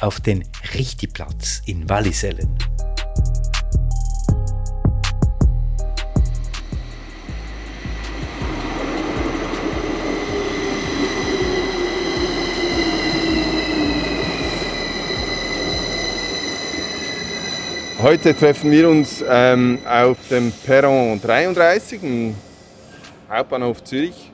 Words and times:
auf 0.00 0.20
den 0.20 0.44
Richtiplatz 0.74 1.62
in 1.66 1.88
Wallisellen. 1.88 2.48
Heute 18.02 18.36
treffen 18.36 18.70
wir 18.70 18.88
uns 18.88 19.24
ähm, 19.26 19.78
auf 19.84 20.18
dem 20.28 20.52
Perron 20.64 21.20
33 21.20 22.02
im 22.02 22.34
Hauptbahnhof 23.28 23.82
Zürich 23.82 24.30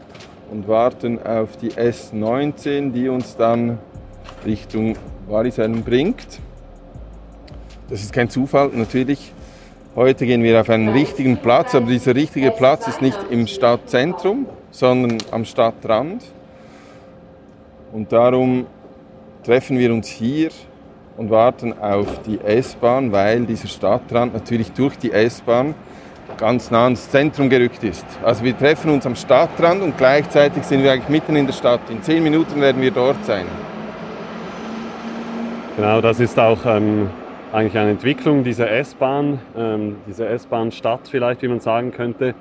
und 0.50 0.68
warten 0.68 1.22
auf 1.22 1.56
die 1.56 1.70
S19, 1.70 2.92
die 2.92 3.08
uns 3.08 3.34
dann 3.36 3.78
Richtung 4.44 4.96
Wallisellen 5.32 5.82
bringt. 5.82 6.40
Das 7.88 8.02
ist 8.02 8.12
kein 8.12 8.30
Zufall, 8.30 8.70
natürlich. 8.74 9.32
Heute 9.96 10.24
gehen 10.24 10.42
wir 10.42 10.60
auf 10.60 10.70
einen 10.70 10.90
richtigen 10.90 11.38
Platz, 11.38 11.74
aber 11.74 11.86
dieser 11.86 12.14
richtige 12.14 12.50
Platz 12.50 12.86
ist 12.86 13.02
nicht 13.02 13.18
im 13.30 13.46
Stadtzentrum, 13.46 14.46
sondern 14.70 15.18
am 15.30 15.44
Stadtrand. 15.44 16.22
Und 17.92 18.12
darum 18.12 18.66
treffen 19.44 19.78
wir 19.78 19.92
uns 19.92 20.08
hier 20.08 20.50
und 21.16 21.30
warten 21.30 21.78
auf 21.78 22.22
die 22.22 22.40
S-Bahn, 22.40 23.12
weil 23.12 23.44
dieser 23.44 23.68
Stadtrand 23.68 24.32
natürlich 24.32 24.72
durch 24.72 24.96
die 24.96 25.12
S-Bahn 25.12 25.74
ganz 26.38 26.70
nah 26.70 26.84
ans 26.84 27.10
Zentrum 27.10 27.50
gerückt 27.50 27.84
ist. 27.84 28.06
Also 28.24 28.44
wir 28.44 28.56
treffen 28.56 28.90
uns 28.90 29.04
am 29.04 29.14
Stadtrand 29.14 29.82
und 29.82 29.98
gleichzeitig 29.98 30.62
sind 30.64 30.82
wir 30.82 30.92
eigentlich 30.92 31.10
mitten 31.10 31.36
in 31.36 31.46
der 31.46 31.52
Stadt. 31.52 31.80
In 31.90 32.02
zehn 32.02 32.22
Minuten 32.22 32.60
werden 32.60 32.80
wir 32.80 32.90
dort 32.90 33.22
sein. 33.26 33.44
Genau, 35.76 36.02
das 36.02 36.20
ist 36.20 36.38
auch 36.38 36.66
ähm, 36.66 37.08
eigentlich 37.50 37.78
eine 37.78 37.92
Entwicklung 37.92 38.44
dieser 38.44 38.70
S-Bahn, 38.70 39.38
ähm, 39.56 39.96
dieser 40.06 40.28
S-Bahn-Stadt 40.28 41.08
vielleicht, 41.08 41.40
wie 41.40 41.48
man 41.48 41.60
sagen 41.60 41.92
könnte. 41.92 42.34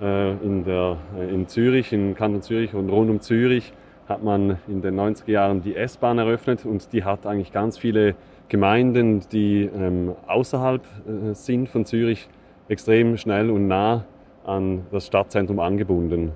Äh, 0.00 0.30
in, 0.36 0.64
der, 0.64 0.96
äh, 1.18 1.28
in 1.28 1.46
Zürich, 1.46 1.92
in 1.92 2.14
Kanton 2.14 2.40
Zürich 2.40 2.72
und 2.72 2.88
rund 2.88 3.10
um 3.10 3.20
Zürich 3.20 3.74
hat 4.08 4.22
man 4.22 4.56
in 4.66 4.80
den 4.80 4.98
90er 4.98 5.30
Jahren 5.30 5.60
die 5.60 5.76
S-Bahn 5.76 6.16
eröffnet 6.16 6.64
und 6.64 6.90
die 6.94 7.04
hat 7.04 7.26
eigentlich 7.26 7.52
ganz 7.52 7.76
viele 7.76 8.14
Gemeinden, 8.48 9.20
die 9.30 9.68
ähm, 9.76 10.14
außerhalb 10.26 10.82
äh, 10.82 11.34
sind 11.34 11.68
von 11.68 11.84
Zürich, 11.84 12.30
extrem 12.68 13.18
schnell 13.18 13.50
und 13.50 13.68
nah 13.68 14.04
an 14.46 14.86
das 14.90 15.06
Stadtzentrum 15.06 15.60
angebunden. 15.60 16.32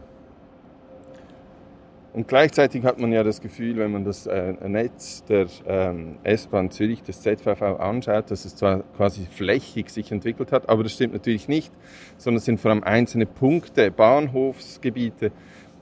Und 2.15 2.29
gleichzeitig 2.29 2.85
hat 2.85 3.01
man 3.01 3.11
ja 3.11 3.25
das 3.25 3.41
Gefühl, 3.41 3.77
wenn 3.77 3.91
man 3.91 4.05
das 4.05 4.29
äh, 4.29 4.55
Netz 4.69 5.25
der 5.25 5.49
ähm, 5.67 6.15
S-Bahn 6.23 6.71
Zürich, 6.71 7.03
des 7.03 7.21
ZVV 7.23 7.81
anschaut, 7.81 8.31
dass 8.31 8.45
es 8.45 8.55
zwar 8.55 8.85
quasi 8.97 9.27
flächig 9.29 9.91
sich 9.91 10.13
entwickelt 10.13 10.53
hat, 10.53 10.69
aber 10.69 10.85
das 10.85 10.93
stimmt 10.93 11.15
natürlich 11.15 11.49
nicht, 11.49 11.73
sondern 12.17 12.39
es 12.39 12.45
sind 12.45 12.61
vor 12.61 12.71
allem 12.71 12.85
einzelne 12.85 13.27
Punkte, 13.27 13.91
Bahnhofsgebiete, 13.91 15.33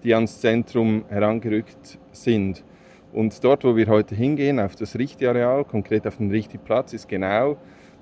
die 0.05 0.15
ans 0.15 0.41
Zentrum 0.41 1.05
herangerückt 1.11 1.99
sind. 2.13 2.65
Und 3.13 3.45
dort, 3.45 3.63
wo 3.65 3.77
wir 3.77 3.89
heute 3.89 4.15
hingehen, 4.15 4.59
auf 4.59 4.75
das 4.75 4.99
Richti-Areal, 4.99 5.67
konkret 5.67 6.07
auf 6.07 6.17
den 6.17 6.31
Richti-Platz, 6.31 6.95
ist 6.95 7.11
genau 7.11 7.59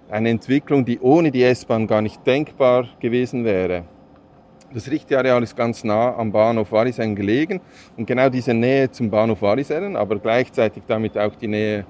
eine 0.08 0.28
Entwicklung, 0.28 0.84
die 0.84 1.00
ohne 1.00 1.32
die 1.32 1.42
S-Bahn 1.42 1.88
gar 1.88 2.00
nicht 2.00 2.24
denkbar 2.24 2.86
gewesen 3.00 3.44
wäre. 3.44 3.86
Das 4.72 4.88
Richtiareal 4.88 5.42
ist 5.42 5.56
ganz 5.56 5.82
nah 5.82 6.16
am 6.16 6.31
Bahnhof 6.31 6.70
Wallisellen 6.70 7.16
gelegen 7.16 7.60
und 7.97 8.06
genau 8.06 8.28
diese 8.28 8.54
Nähe 8.54 8.88
zum 8.88 9.10
Bahnhof 9.10 9.42
Wallisellen, 9.42 9.97
aber 9.97 10.16
gleichzeitig 10.20 10.84
damit 10.86 11.19
auch 11.19 11.34
die 11.34 11.48
Nähe 11.48 11.84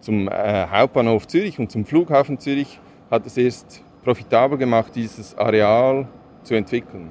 zum 0.00 0.28
äh, 0.28 0.66
Hauptbahnhof 0.70 1.26
Zürich 1.26 1.58
und 1.58 1.72
zum 1.72 1.86
Flughafen 1.86 2.38
Zürich 2.38 2.78
hat 3.10 3.24
es 3.24 3.38
erst 3.38 3.82
profitabel 4.04 4.58
gemacht, 4.58 4.92
dieses 4.94 5.36
Areal 5.38 6.06
zu 6.42 6.54
entwickeln. 6.54 7.10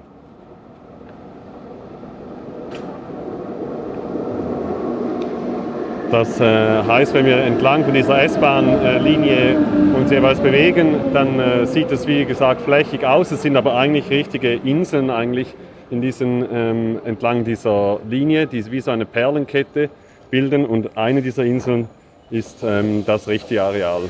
Das 6.12 6.40
äh, 6.40 6.84
heißt, 6.84 7.14
wenn 7.14 7.26
wir 7.26 7.38
entlang 7.38 7.84
von 7.84 7.94
dieser 7.94 8.24
S-Bahn-Linie 8.24 9.58
uns 9.94 10.10
jeweils 10.10 10.40
bewegen, 10.40 10.96
dann 11.14 11.38
äh, 11.38 11.66
sieht 11.66 11.92
es 11.92 12.08
wie 12.08 12.24
gesagt 12.24 12.62
flächig 12.62 13.06
aus. 13.06 13.32
Es 13.32 13.42
sind 13.42 13.58
aber 13.58 13.76
eigentlich 13.76 14.10
richtige 14.10 14.54
Inseln 14.54 15.10
eigentlich 15.10 15.54
in 15.90 16.02
diesen, 16.02 16.46
ähm, 16.50 17.00
entlang 17.04 17.44
dieser 17.44 18.00
Linie, 18.10 18.48
die 18.48 18.72
wie 18.72 18.80
so 18.80 18.92
eine 18.92 19.06
Perlenkette 19.06 19.90
bilden. 20.30 20.66
Und 20.66 20.98
eine 20.98 21.22
dieser 21.22 21.44
Inseln 21.44 21.90
ist 22.30 22.64
ähm, 22.64 23.04
das 23.06 23.28
richtige 23.28 23.64
Areal. 23.64 24.04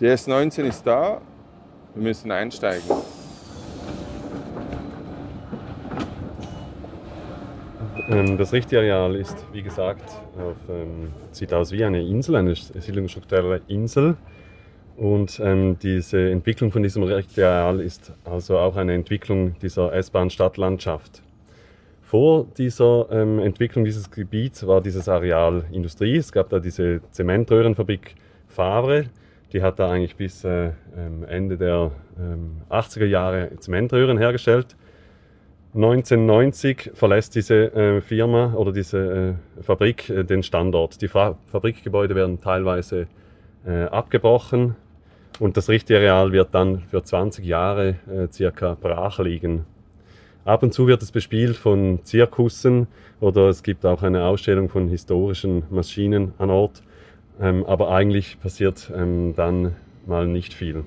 Die 0.00 0.06
S19 0.06 0.64
ist 0.64 0.84
da. 0.84 1.20
Wir 1.94 2.02
müssen 2.02 2.32
einsteigen. 2.32 2.90
Das 8.08 8.54
Richtiareal 8.54 9.14
ist, 9.16 9.36
wie 9.52 9.62
gesagt, 9.62 10.02
auf, 10.38 10.56
ähm, 10.70 11.12
sieht 11.30 11.52
aus 11.52 11.72
wie 11.72 11.84
eine 11.84 12.00
Insel, 12.00 12.36
eine 12.36 12.54
siedlungsstrukturelle 12.54 13.60
Insel. 13.68 14.16
Und 14.96 15.38
ähm, 15.44 15.78
diese 15.78 16.30
Entwicklung 16.30 16.72
von 16.72 16.82
diesem 16.82 17.02
Richtiareal 17.02 17.80
ist 17.80 18.12
also 18.24 18.58
auch 18.58 18.76
eine 18.76 18.94
Entwicklung 18.94 19.56
dieser 19.60 19.92
S-Bahn-Stadtlandschaft. 19.92 21.22
Vor 22.00 22.46
dieser 22.56 23.06
ähm, 23.10 23.38
Entwicklung 23.40 23.84
dieses 23.84 24.10
Gebiets 24.10 24.66
war 24.66 24.80
dieses 24.80 25.06
Areal 25.08 25.64
Industrie. 25.70 26.16
Es 26.16 26.32
gab 26.32 26.48
da 26.48 26.58
diese 26.58 27.02
Zementröhrenfabrik 27.10 28.14
Favre. 28.46 29.04
Die 29.52 29.60
hat 29.60 29.78
da 29.78 29.90
eigentlich 29.90 30.16
bis 30.16 30.44
äh, 30.44 30.70
ähm, 30.96 31.24
Ende 31.28 31.58
der 31.58 31.90
80er 32.70 33.02
ähm, 33.02 33.10
Jahre 33.10 33.50
Zementröhren 33.60 34.16
hergestellt. 34.16 34.77
1990 35.74 36.92
verlässt 36.94 37.34
diese 37.34 37.72
äh, 37.74 38.00
Firma 38.00 38.54
oder 38.54 38.72
diese 38.72 39.36
äh, 39.58 39.62
Fabrik 39.62 40.08
äh, 40.08 40.24
den 40.24 40.42
Standort. 40.42 41.00
Die 41.02 41.08
Fa 41.08 41.36
Fabrikgebäude 41.46 42.14
werden 42.14 42.40
teilweise 42.40 43.06
äh, 43.66 43.84
abgebrochen 43.84 44.76
und 45.38 45.58
das 45.58 45.68
richtige 45.68 45.98
Areal 45.98 46.32
wird 46.32 46.54
dann 46.54 46.80
für 46.90 47.02
20 47.02 47.44
Jahre 47.44 47.96
äh, 48.10 48.28
circa 48.30 48.78
brach 48.80 49.18
liegen. 49.18 49.66
Ab 50.46 50.62
und 50.62 50.72
zu 50.72 50.86
wird 50.86 51.02
es 51.02 51.12
bespielt 51.12 51.56
von 51.56 52.00
Zirkussen 52.02 52.86
oder 53.20 53.48
es 53.48 53.62
gibt 53.62 53.84
auch 53.84 54.02
eine 54.02 54.24
Ausstellung 54.24 54.70
von 54.70 54.88
historischen 54.88 55.64
Maschinen 55.68 56.32
an 56.38 56.48
Ort, 56.48 56.82
ähm, 57.38 57.66
aber 57.66 57.90
eigentlich 57.90 58.40
passiert 58.40 58.90
ähm, 58.96 59.34
dann 59.36 59.76
mal 60.06 60.26
nicht 60.26 60.54
viel. 60.54 60.84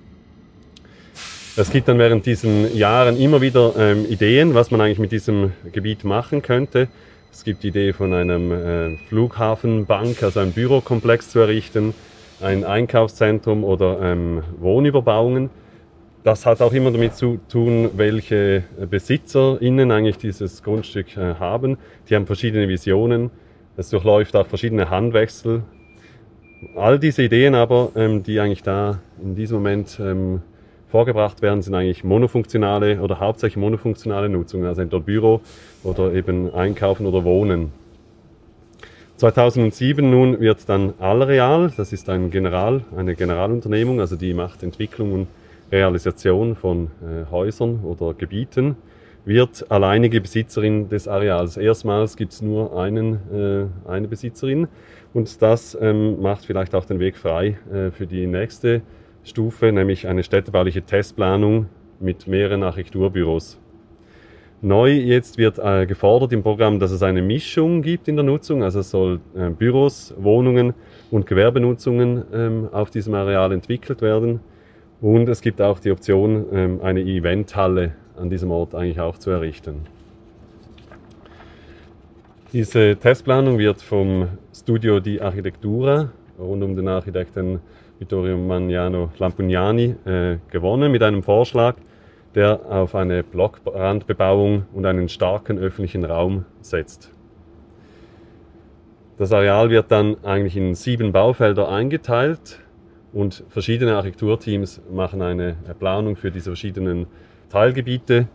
Es 1.57 1.69
gibt 1.69 1.89
dann 1.89 1.99
während 1.99 2.25
diesen 2.25 2.73
Jahren 2.77 3.19
immer 3.19 3.41
wieder 3.41 3.73
ähm, 3.77 4.05
Ideen, 4.05 4.53
was 4.53 4.71
man 4.71 4.79
eigentlich 4.79 4.99
mit 4.99 5.11
diesem 5.11 5.51
Gebiet 5.73 6.05
machen 6.05 6.41
könnte. 6.41 6.87
Es 7.29 7.43
gibt 7.43 7.63
die 7.63 7.67
Idee 7.67 7.91
von 7.91 8.13
einem 8.13 8.51
äh, 8.53 8.97
Flughafenbank, 9.09 10.23
also 10.23 10.39
einem 10.39 10.53
Bürokomplex 10.53 11.29
zu 11.29 11.39
errichten, 11.39 11.93
ein 12.39 12.63
Einkaufszentrum 12.63 13.65
oder 13.65 13.99
ähm, 14.01 14.43
Wohnüberbauungen. 14.61 15.49
Das 16.23 16.45
hat 16.45 16.61
auch 16.61 16.71
immer 16.71 16.89
damit 16.89 17.15
zu 17.15 17.39
tun, 17.49 17.89
welche 17.97 18.63
BesitzerInnen 18.89 19.91
eigentlich 19.91 20.17
dieses 20.17 20.63
Grundstück 20.63 21.17
äh, 21.17 21.35
haben. 21.35 21.77
Die 22.09 22.15
haben 22.15 22.27
verschiedene 22.27 22.69
Visionen. 22.69 23.29
Es 23.75 23.89
durchläuft 23.89 24.37
auch 24.37 24.47
verschiedene 24.47 24.89
Handwechsel. 24.89 25.63
All 26.77 26.97
diese 26.97 27.23
Ideen 27.23 27.55
aber, 27.55 27.91
ähm, 27.97 28.23
die 28.23 28.39
eigentlich 28.39 28.63
da 28.63 28.99
in 29.21 29.35
diesem 29.35 29.57
Moment 29.57 29.99
ähm, 29.99 30.41
vorgebracht 30.91 31.41
werden, 31.41 31.61
sind 31.61 31.73
eigentlich 31.73 32.03
monofunktionale 32.03 32.99
oder 33.01 33.19
hauptsächlich 33.19 33.57
monofunktionale 33.57 34.29
Nutzungen, 34.29 34.65
also 34.65 34.81
entweder 34.81 35.01
Büro 35.01 35.41
oder 35.83 36.13
eben 36.13 36.53
Einkaufen 36.53 37.05
oder 37.05 37.23
Wohnen. 37.23 37.71
2007 39.15 40.09
nun 40.09 40.39
wird 40.39 40.67
dann 40.67 40.93
Allreal, 40.99 41.71
das 41.77 41.93
ist 41.93 42.09
ein 42.09 42.29
General, 42.29 42.81
eine 42.95 43.15
Generalunternehmung, 43.15 43.99
also 43.99 44.15
die 44.15 44.33
macht 44.33 44.63
Entwicklung 44.63 45.13
und 45.13 45.27
Realisation 45.71 46.55
von 46.55 46.87
äh, 47.01 47.29
Häusern 47.31 47.81
oder 47.83 48.13
Gebieten, 48.13 48.75
wird 49.23 49.69
alleinige 49.69 50.19
Besitzerin 50.19 50.89
des 50.89 51.07
Areals. 51.07 51.55
Erstmals 51.55 52.17
gibt 52.17 52.33
es 52.33 52.41
nur 52.41 52.77
einen, 52.77 53.69
äh, 53.87 53.89
eine 53.89 54.07
Besitzerin 54.07 54.67
und 55.13 55.41
das 55.41 55.77
ähm, 55.79 56.21
macht 56.21 56.45
vielleicht 56.45 56.75
auch 56.75 56.85
den 56.85 56.99
Weg 56.99 57.15
frei 57.15 57.57
äh, 57.71 57.91
für 57.91 58.07
die 58.07 58.27
nächste 58.27 58.81
Stufe, 59.23 59.71
nämlich 59.71 60.07
eine 60.07 60.23
städtebauliche 60.23 60.81
Testplanung 60.81 61.67
mit 61.99 62.27
mehreren 62.27 62.63
Architekturbüros. 62.63 63.59
Neu 64.63 64.91
jetzt 64.91 65.37
wird 65.37 65.57
äh, 65.57 65.87
gefordert 65.87 66.33
im 66.33 66.43
Programm, 66.43 66.79
dass 66.79 66.91
es 66.91 67.01
eine 67.01 67.23
Mischung 67.23 67.81
gibt 67.81 68.07
in 68.07 68.15
der 68.15 68.23
Nutzung, 68.23 68.63
also 68.63 68.81
es 68.81 68.91
soll 68.91 69.19
äh, 69.35 69.49
Büros, 69.49 70.13
Wohnungen 70.17 70.75
und 71.09 71.25
Gewerbenutzungen 71.25 72.23
ähm, 72.31 72.69
auf 72.71 72.91
diesem 72.91 73.15
Areal 73.15 73.51
entwickelt 73.53 74.01
werden. 74.01 74.39
Und 75.01 75.29
es 75.29 75.41
gibt 75.41 75.61
auch 75.61 75.79
die 75.79 75.89
Option, 75.89 76.45
ähm, 76.51 76.79
eine 76.83 77.01
Eventhalle 77.01 77.93
an 78.15 78.29
diesem 78.29 78.51
Ort 78.51 78.75
eigentlich 78.75 78.99
auch 78.99 79.17
zu 79.17 79.31
errichten. 79.31 79.87
Diese 82.53 82.95
Testplanung 82.97 83.57
wird 83.57 83.81
vom 83.81 84.27
Studio 84.53 84.99
di 84.99 85.19
Architettura 85.19 86.11
rund 86.37 86.63
um 86.63 86.75
den 86.75 86.87
Architekten 86.87 87.61
Vittorio 88.01 88.35
Magnano 88.35 89.11
Lampugnani 89.19 89.95
äh, 90.05 90.37
gewonnen 90.49 90.91
mit 90.91 91.03
einem 91.03 91.21
Vorschlag, 91.21 91.75
der 92.33 92.59
auf 92.67 92.95
eine 92.95 93.21
Blockrandbebauung 93.21 94.65
und 94.73 94.87
einen 94.87 95.07
starken 95.07 95.59
öffentlichen 95.59 96.03
Raum 96.03 96.45
setzt. 96.61 97.11
Das 99.19 99.31
Areal 99.31 99.69
wird 99.69 99.91
dann 99.91 100.17
eigentlich 100.23 100.57
in 100.57 100.73
sieben 100.73 101.11
Baufelder 101.11 101.69
eingeteilt 101.69 102.59
und 103.13 103.43
verschiedene 103.49 103.95
Architekturteams 103.95 104.81
machen 104.91 105.21
eine 105.21 105.55
Planung 105.77 106.15
für 106.15 106.31
diese 106.31 106.49
verschiedenen 106.49 107.05
Teilgebiete. 107.49 108.27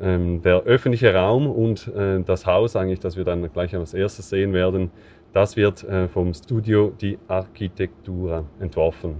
Ähm, 0.00 0.40
der 0.40 0.62
öffentliche 0.62 1.12
Raum 1.12 1.46
und 1.48 1.88
äh, 1.88 2.22
das 2.22 2.46
Haus, 2.46 2.76
eigentlich, 2.76 3.00
das 3.00 3.16
wir 3.16 3.24
dann 3.24 3.52
gleich 3.52 3.74
als 3.74 3.92
erstes 3.92 4.30
sehen 4.30 4.52
werden, 4.54 4.92
das 5.32 5.56
wird 5.56 5.84
äh, 5.84 6.08
vom 6.08 6.34
Studio 6.34 6.92
die 7.00 7.18
Architektura 7.28 8.44
entworfen. 8.58 9.16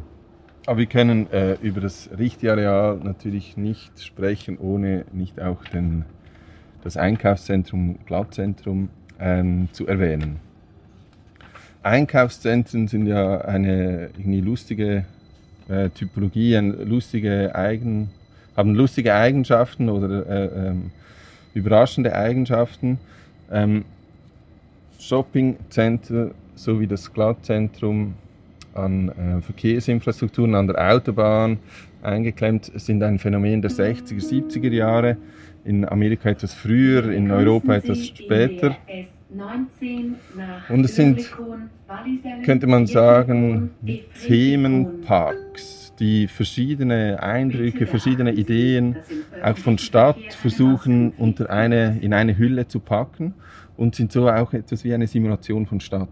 Aber 0.67 0.79
wir 0.79 0.87
können 0.87 1.31
äh, 1.33 1.55
über 1.63 1.81
das 1.81 2.11
Richtiareal 2.19 2.99
natürlich 3.03 3.57
nicht 3.57 4.03
sprechen, 4.03 4.59
ohne 4.59 5.05
nicht 5.13 5.41
auch 5.41 5.65
den, 5.65 6.05
das 6.85 6.97
Einkaufszentrum, 6.97 7.99
Glattzentrum 8.07 8.91
ähm, 9.19 9.69
zu 9.73 9.87
erwähnen. 9.87 10.41
Einkaufszentren 11.83 12.89
sind 12.89 13.07
ja 13.07 13.41
eine 13.41 14.11
irgendwie 14.19 14.43
lustige 14.43 15.07
äh, 15.69 15.89
Typologie, 15.91 16.57
eine 16.57 16.73
lustige 16.73 17.55
Eigen, 17.55 18.11
haben 18.57 18.75
lustige 18.75 19.15
Eigenschaften 19.15 19.89
oder 19.89 20.27
äh, 20.29 20.69
ähm, 20.69 20.91
überraschende 21.55 22.15
Eigenschaften. 22.15 22.99
Ähm, 23.51 23.85
Shoppingcenter 25.01 26.33
sowie 26.55 26.87
das 26.87 27.13
Glattzentrum 27.13 28.15
an 28.75 29.09
äh, 29.09 29.41
Verkehrsinfrastrukturen 29.43 30.55
an 30.55 30.67
der 30.67 30.93
Autobahn 30.93 31.59
eingeklemmt, 32.03 32.71
sind 32.75 33.03
ein 33.03 33.19
Phänomen 33.19 33.63
der 33.63 33.71
60er, 33.71 34.21
70er 34.21 34.71
Jahre. 34.71 35.17
In 35.65 35.87
Amerika 35.87 36.31
etwas 36.31 36.55
früher, 36.55 37.11
in 37.11 37.31
Europa 37.31 37.75
etwas 37.75 38.07
später. 38.07 38.77
Und 40.69 40.85
es 40.85 40.97
sind, 40.97 41.31
könnte 42.45 42.67
man 42.67 42.87
sagen, 42.87 43.71
Themenparks, 44.27 45.93
die 45.99 46.29
verschiedene 46.29 47.23
Eindrücke, 47.23 47.87
verschiedene 47.87 48.33
Ideen 48.33 48.97
auch 49.43 49.59
von 49.59 49.77
Stadt 49.77 50.33
versuchen 50.33 51.11
unter 51.19 51.51
eine, 51.51 51.99
in 52.01 52.15
eine 52.15 52.39
Hülle 52.39 52.67
zu 52.69 52.81
packen 52.81 53.35
und 53.81 53.95
sind 53.95 54.13
so 54.13 54.29
auch 54.29 54.53
etwas 54.53 54.85
wie 54.85 54.93
eine 54.93 55.07
Simulation 55.07 55.65
von 55.65 55.81
Stadt. 55.81 56.09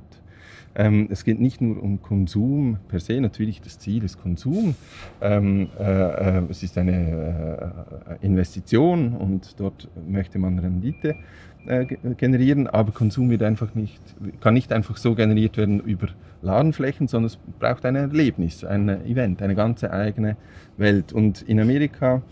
Ähm, 0.75 1.09
es 1.11 1.25
geht 1.25 1.39
nicht 1.39 1.61
nur 1.61 1.83
um 1.83 2.01
Konsum 2.01 2.79
per 2.89 2.99
se, 2.99 3.21
natürlich 3.21 3.61
das 3.61 3.79
Ziel 3.79 4.05
ist 4.05 4.21
Konsum. 4.21 4.75
Ähm, 5.21 5.69
äh, 5.79 5.83
äh, 5.83 6.43
es 6.49 6.63
ist 6.63 6.79
eine 6.79 8.15
äh, 8.21 8.27
Investition 8.27 9.13
und 9.15 9.61
dort 9.61 9.89
möchte 10.09 10.39
man 10.39 10.59
Rendite 10.59 11.17
äh, 11.67 11.85
generieren, 12.17 12.69
aber 12.69 12.93
Konsum 12.93 13.29
wird 13.29 13.43
einfach 13.43 13.75
nicht, 13.75 14.01
kann 14.41 14.55
nicht 14.55 14.73
einfach 14.73 14.97
so 14.97 15.15
generiert 15.15 15.59
werden 15.59 15.81
über 15.81 16.09
Ladenflächen, 16.41 17.07
sondern 17.07 17.27
es 17.27 17.39
braucht 17.59 17.85
ein 17.85 17.97
Erlebnis, 17.97 18.65
ein 18.65 18.89
Event, 19.05 19.43
eine 19.43 19.55
ganze 19.55 19.93
eigene 19.93 20.37
Welt. 20.79 21.13
Und 21.13 21.43
in 21.43 21.61
Amerika 21.61 22.23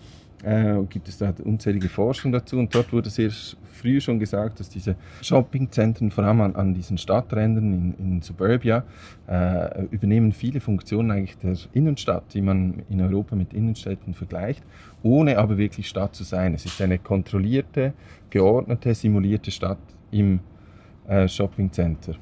äh, 0.45 0.77
gibt 0.89 1.09
es 1.09 1.19
da 1.19 1.35
unzählige 1.45 1.89
Forschung 1.89 2.33
dazu 2.33 2.59
und 2.59 2.75
dort 2.75 2.93
wurde 2.93 3.11
sehr 3.11 3.31
früh 3.87 4.01
schon 4.01 4.19
gesagt, 4.19 4.59
dass 4.59 4.69
diese 4.69 4.97
Shoppingzentren, 5.23 6.11
vor 6.11 6.25
allem 6.25 6.41
an, 6.41 6.57
an 6.57 6.75
diesen 6.75 6.99
Stadträndern 6.99 7.73
in, 7.73 7.95
in 7.99 8.23
Suburbia, 8.23 8.85
äh, 9.29 9.85
übernehmen 9.91 10.33
viele 10.33 10.61
Funktionen 10.61 11.13
eigentlich 11.13 11.39
der 11.39 11.57
Innenstadt, 11.73 12.25
die 12.35 12.43
man 12.43 12.83
in 12.91 13.01
Europa 13.01 13.37
mit 13.37 13.53
Innenstädten 13.53 14.15
vergleicht, 14.15 14.65
ohne 15.03 15.39
aber 15.39 15.57
wirklich 15.57 15.89
Stadt 15.89 16.15
zu 16.15 16.25
sein. 16.25 16.55
Es 16.55 16.65
ist 16.65 16.81
eine 16.81 16.99
kontrollierte, 16.99 17.93
geordnete, 18.31 18.93
simulierte 18.95 19.53
Stadt 19.53 19.79
im 20.11 20.41
äh, 21.07 21.29
Shoppingcenter. 21.29 22.15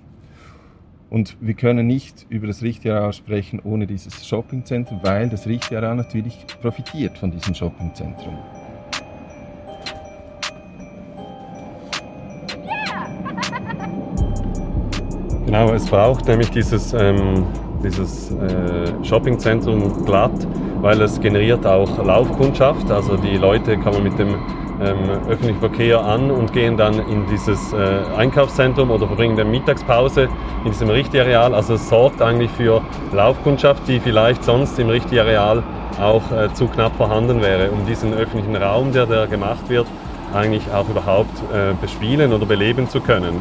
Und 1.08 1.36
wir 1.40 1.54
können 1.54 1.86
nicht 1.86 2.26
über 2.28 2.46
das 2.46 2.62
Richtiareal 2.62 3.12
sprechen 3.12 3.60
ohne 3.60 3.86
dieses 3.86 4.26
Shoppingzentrum, 4.26 5.00
weil 5.02 5.28
das 5.28 5.46
Richtiareal 5.46 5.96
natürlich 5.96 6.44
profitiert 6.60 7.16
von 7.16 7.30
diesem 7.30 7.54
Shoppingzentrum. 7.54 8.36
Genau, 15.46 15.72
es 15.72 15.86
braucht 15.86 16.26
nämlich 16.26 16.50
dieses, 16.50 16.94
ähm, 16.94 17.44
dieses 17.82 18.30
äh, 18.30 19.04
Shoppingzentrum 19.04 20.04
glatt, 20.06 20.32
weil 20.80 21.00
es 21.02 21.20
generiert 21.20 21.66
auch 21.66 22.02
Laufkundschaft. 22.02 22.90
Also 22.90 23.16
die 23.16 23.36
Leute 23.36 23.76
kommen 23.76 24.04
mit 24.04 24.18
dem 24.18 24.36
ähm, 24.80 25.10
öffentlichen 25.28 25.60
Verkehr 25.60 26.02
an 26.02 26.30
und 26.30 26.52
gehen 26.54 26.78
dann 26.78 26.94
in 26.94 27.26
dieses 27.30 27.74
äh, 27.74 28.00
Einkaufszentrum 28.16 28.90
oder 28.90 29.06
verbringen 29.06 29.36
dann 29.36 29.50
Mittagspause 29.50 30.28
in 30.64 30.70
diesem 30.70 30.88
Richtiareal. 30.88 31.54
Also 31.54 31.74
es 31.74 31.90
sorgt 31.90 32.22
eigentlich 32.22 32.50
für 32.52 32.80
Laufkundschaft, 33.12 33.86
die 33.86 34.00
vielleicht 34.00 34.42
sonst 34.44 34.78
im 34.78 34.88
Richtiareal 34.88 35.62
auch 36.00 36.22
äh, 36.32 36.52
zu 36.54 36.68
knapp 36.68 36.96
vorhanden 36.96 37.42
wäre, 37.42 37.70
um 37.70 37.84
diesen 37.86 38.14
öffentlichen 38.14 38.56
Raum, 38.56 38.92
der 38.92 39.04
da 39.04 39.26
gemacht 39.26 39.68
wird, 39.68 39.86
eigentlich 40.32 40.64
auch 40.72 40.88
überhaupt 40.88 41.38
äh, 41.52 41.74
bespielen 41.80 42.32
oder 42.32 42.46
beleben 42.46 42.88
zu 42.88 43.00
können. 43.00 43.40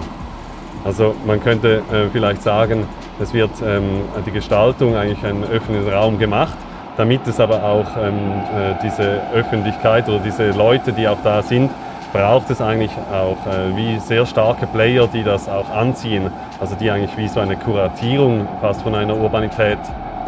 Also 0.85 1.15
man 1.25 1.41
könnte 1.41 1.77
äh, 1.77 2.09
vielleicht 2.11 2.41
sagen, 2.41 2.85
es 3.21 3.33
wird 3.33 3.51
ähm, 3.65 4.01
die 4.25 4.31
Gestaltung 4.31 4.95
eigentlich 4.95 5.23
einen 5.23 5.43
öffentlichen 5.45 5.89
Raum 5.93 6.17
gemacht, 6.17 6.57
damit 6.97 7.25
es 7.27 7.39
aber 7.39 7.63
auch 7.63 7.87
ähm, 7.97 8.13
äh, 8.13 8.75
diese 8.83 9.21
Öffentlichkeit 9.33 10.09
oder 10.09 10.19
diese 10.19 10.51
Leute, 10.51 10.91
die 10.91 11.07
auch 11.07 11.17
da 11.23 11.41
sind, 11.41 11.71
braucht 12.11 12.49
es 12.51 12.61
eigentlich 12.61 12.91
auch 13.11 13.37
äh, 13.47 13.75
wie 13.75 13.99
sehr 13.99 14.25
starke 14.25 14.67
Player, 14.67 15.07
die 15.07 15.23
das 15.23 15.49
auch 15.49 15.69
anziehen, 15.69 16.29
also 16.59 16.75
die 16.75 16.91
eigentlich 16.91 17.17
wie 17.17 17.27
so 17.27 17.39
eine 17.39 17.55
Kuratierung 17.55 18.47
fast 18.61 18.83
von 18.83 18.93
einer 18.93 19.15
Urbanität 19.15 19.79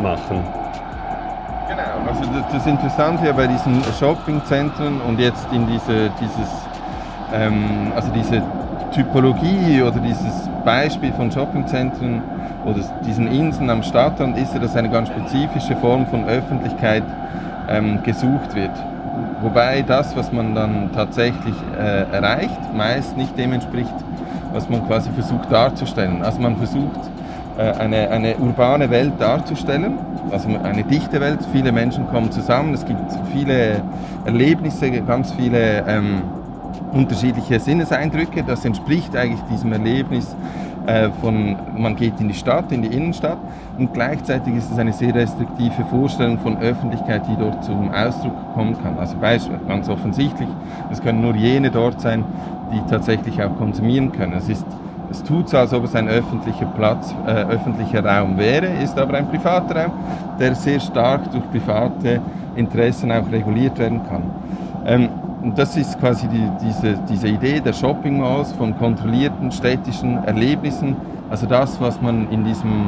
machen. 0.01 0.43
Genau, 1.67 2.09
also 2.09 2.21
das, 2.51 2.65
Interessante 2.65 3.31
bei 3.33 3.47
diesen 3.47 3.83
Shoppingzentren 3.99 5.01
und 5.01 5.19
jetzt 5.19 5.47
in 5.51 5.67
diese, 5.67 6.09
dieses, 6.19 6.49
ähm, 7.33 7.91
also 7.95 8.09
diese 8.11 8.41
Typologie 8.95 9.81
oder 9.81 9.99
dieses 9.99 10.49
Beispiel 10.63 11.11
von 11.11 11.29
Shoppingzentren 11.29 12.21
oder 12.63 12.79
diesen 13.05 13.27
Inseln 13.27 13.69
am 13.69 13.83
Stadtrand 13.83 14.37
ist 14.37 14.53
ja, 14.53 14.59
dass 14.59 14.75
eine 14.77 14.89
ganz 14.89 15.09
spezifische 15.09 15.75
Form 15.75 16.07
von 16.07 16.23
Öffentlichkeit 16.25 17.03
ähm, 17.67 18.01
gesucht 18.03 18.55
wird. 18.55 18.71
Wobei 19.41 19.81
das, 19.81 20.15
was 20.15 20.31
man 20.31 20.55
dann 20.55 20.91
tatsächlich 20.93 21.55
äh, 21.77 22.09
erreicht, 22.09 22.73
meist 22.73 23.17
nicht 23.17 23.37
dem 23.37 23.51
entspricht, 23.51 23.93
was 24.53 24.69
man 24.69 24.87
quasi 24.87 25.09
versucht 25.11 25.51
darzustellen. 25.51 26.23
Also 26.23 26.39
man 26.39 26.55
versucht 26.55 27.01
äh, 27.57 27.73
eine, 27.73 28.09
eine 28.09 28.37
urbane 28.37 28.89
Welt 28.89 29.13
darzustellen, 29.19 29.97
also 30.31 30.47
eine 30.63 30.85
dichte 30.85 31.19
Welt, 31.19 31.39
viele 31.51 31.73
Menschen 31.73 32.07
kommen 32.07 32.31
zusammen, 32.31 32.73
es 32.73 32.85
gibt 32.85 33.11
viele 33.33 33.81
Erlebnisse, 34.25 34.89
ganz 34.89 35.33
viele 35.33 35.83
ähm, 35.85 36.21
unterschiedliche 36.95 37.59
Sinneseindrücke. 37.59 38.43
Das 38.43 38.65
entspricht 38.65 39.15
eigentlich 39.15 39.41
diesem 39.51 39.71
Erlebnis 39.73 40.35
äh, 40.87 41.09
von, 41.21 41.55
man 41.77 41.95
geht 41.95 42.19
in 42.19 42.29
die 42.29 42.33
Stadt, 42.33 42.71
in 42.71 42.81
die 42.81 42.87
Innenstadt 42.87 43.37
und 43.77 43.93
gleichzeitig 43.93 44.55
ist 44.55 44.71
es 44.71 44.79
eine 44.79 44.93
sehr 44.93 45.13
restriktive 45.13 45.85
Vorstellung 45.89 46.39
von 46.39 46.57
Öffentlichkeit, 46.57 47.23
die 47.27 47.35
dort 47.35 47.63
zum 47.63 47.91
Ausdruck 47.91 48.53
kommen 48.53 48.81
kann. 48.81 48.97
Also 48.97 49.17
ganz 49.67 49.89
offensichtlich, 49.89 50.49
es 50.91 51.01
können 51.01 51.21
nur 51.21 51.35
jene 51.35 51.69
dort 51.69 51.99
sein, 52.01 52.23
die 52.71 52.81
tatsächlich 52.89 53.43
auch 53.43 53.55
konsumieren 53.57 54.11
können. 54.11 54.33
Es 54.33 54.49
ist 54.49 54.65
es 55.11 55.23
tut 55.23 55.49
so, 55.49 55.57
als 55.57 55.71
ob 55.71 55.83
es 55.85 55.95
ein 55.95 56.09
öffentlicher 56.09 56.65
Platz, 56.65 57.13
äh, 57.27 57.31
öffentlicher 57.31 58.03
Raum 58.03 58.37
wäre, 58.37 58.65
ist 58.83 58.97
aber 58.97 59.13
ein 59.13 59.29
privater 59.29 59.83
Raum, 59.83 59.91
der 60.39 60.55
sehr 60.55 60.79
stark 60.79 61.31
durch 61.31 61.43
private 61.51 62.21
Interessen 62.55 63.11
auch 63.11 63.31
reguliert 63.31 63.77
werden 63.77 64.01
kann. 64.09 64.23
Ähm, 64.85 65.09
und 65.45 65.59
das 65.59 65.77
ist 65.77 65.99
quasi 65.99 66.27
die, 66.27 66.49
diese, 66.59 66.97
diese 67.07 67.27
Idee 67.27 67.59
der 67.59 67.73
Shopping 67.73 68.19
Malls 68.19 68.51
von 68.53 68.75
kontrollierten 68.79 69.51
städtischen 69.51 70.23
Erlebnissen. 70.23 70.95
Also 71.29 71.45
das, 71.45 71.79
was 71.79 72.01
man 72.01 72.31
in, 72.31 72.43
diesem, 72.43 72.87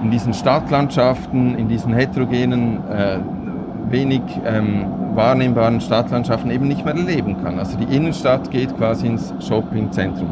in 0.00 0.12
diesen 0.12 0.32
Stadtlandschaften, 0.32 1.58
in 1.58 1.66
diesen 1.66 1.92
heterogenen, 1.92 2.88
äh, 2.88 3.18
wenig 3.90 4.22
ähm, 4.46 4.84
wahrnehmbaren 5.16 5.80
Stadtlandschaften 5.80 6.52
eben 6.52 6.68
nicht 6.68 6.84
mehr 6.84 6.94
erleben 6.94 7.42
kann. 7.42 7.58
Also 7.58 7.76
die 7.76 7.94
Innenstadt 7.94 8.52
geht 8.52 8.76
quasi 8.76 9.08
ins 9.08 9.34
Shoppingzentrum. 9.40 10.28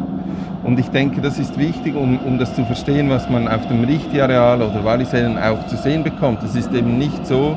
Und 0.62 0.78
ich 0.78 0.88
denke, 0.90 1.20
das 1.20 1.40
ist 1.40 1.58
wichtig, 1.58 1.96
um, 1.96 2.16
um 2.24 2.38
das 2.38 2.54
zu 2.54 2.64
verstehen, 2.64 3.10
was 3.10 3.28
man 3.28 3.48
auf 3.48 3.66
dem 3.66 3.82
Richti-Areal 3.82 4.62
oder 4.62 4.84
Wallisellen 4.84 5.36
auch 5.36 5.66
zu 5.66 5.76
sehen 5.76 6.04
bekommt. 6.04 6.44
Es 6.44 6.54
ist 6.54 6.72
eben 6.72 6.96
nicht 6.96 7.26
so, 7.26 7.56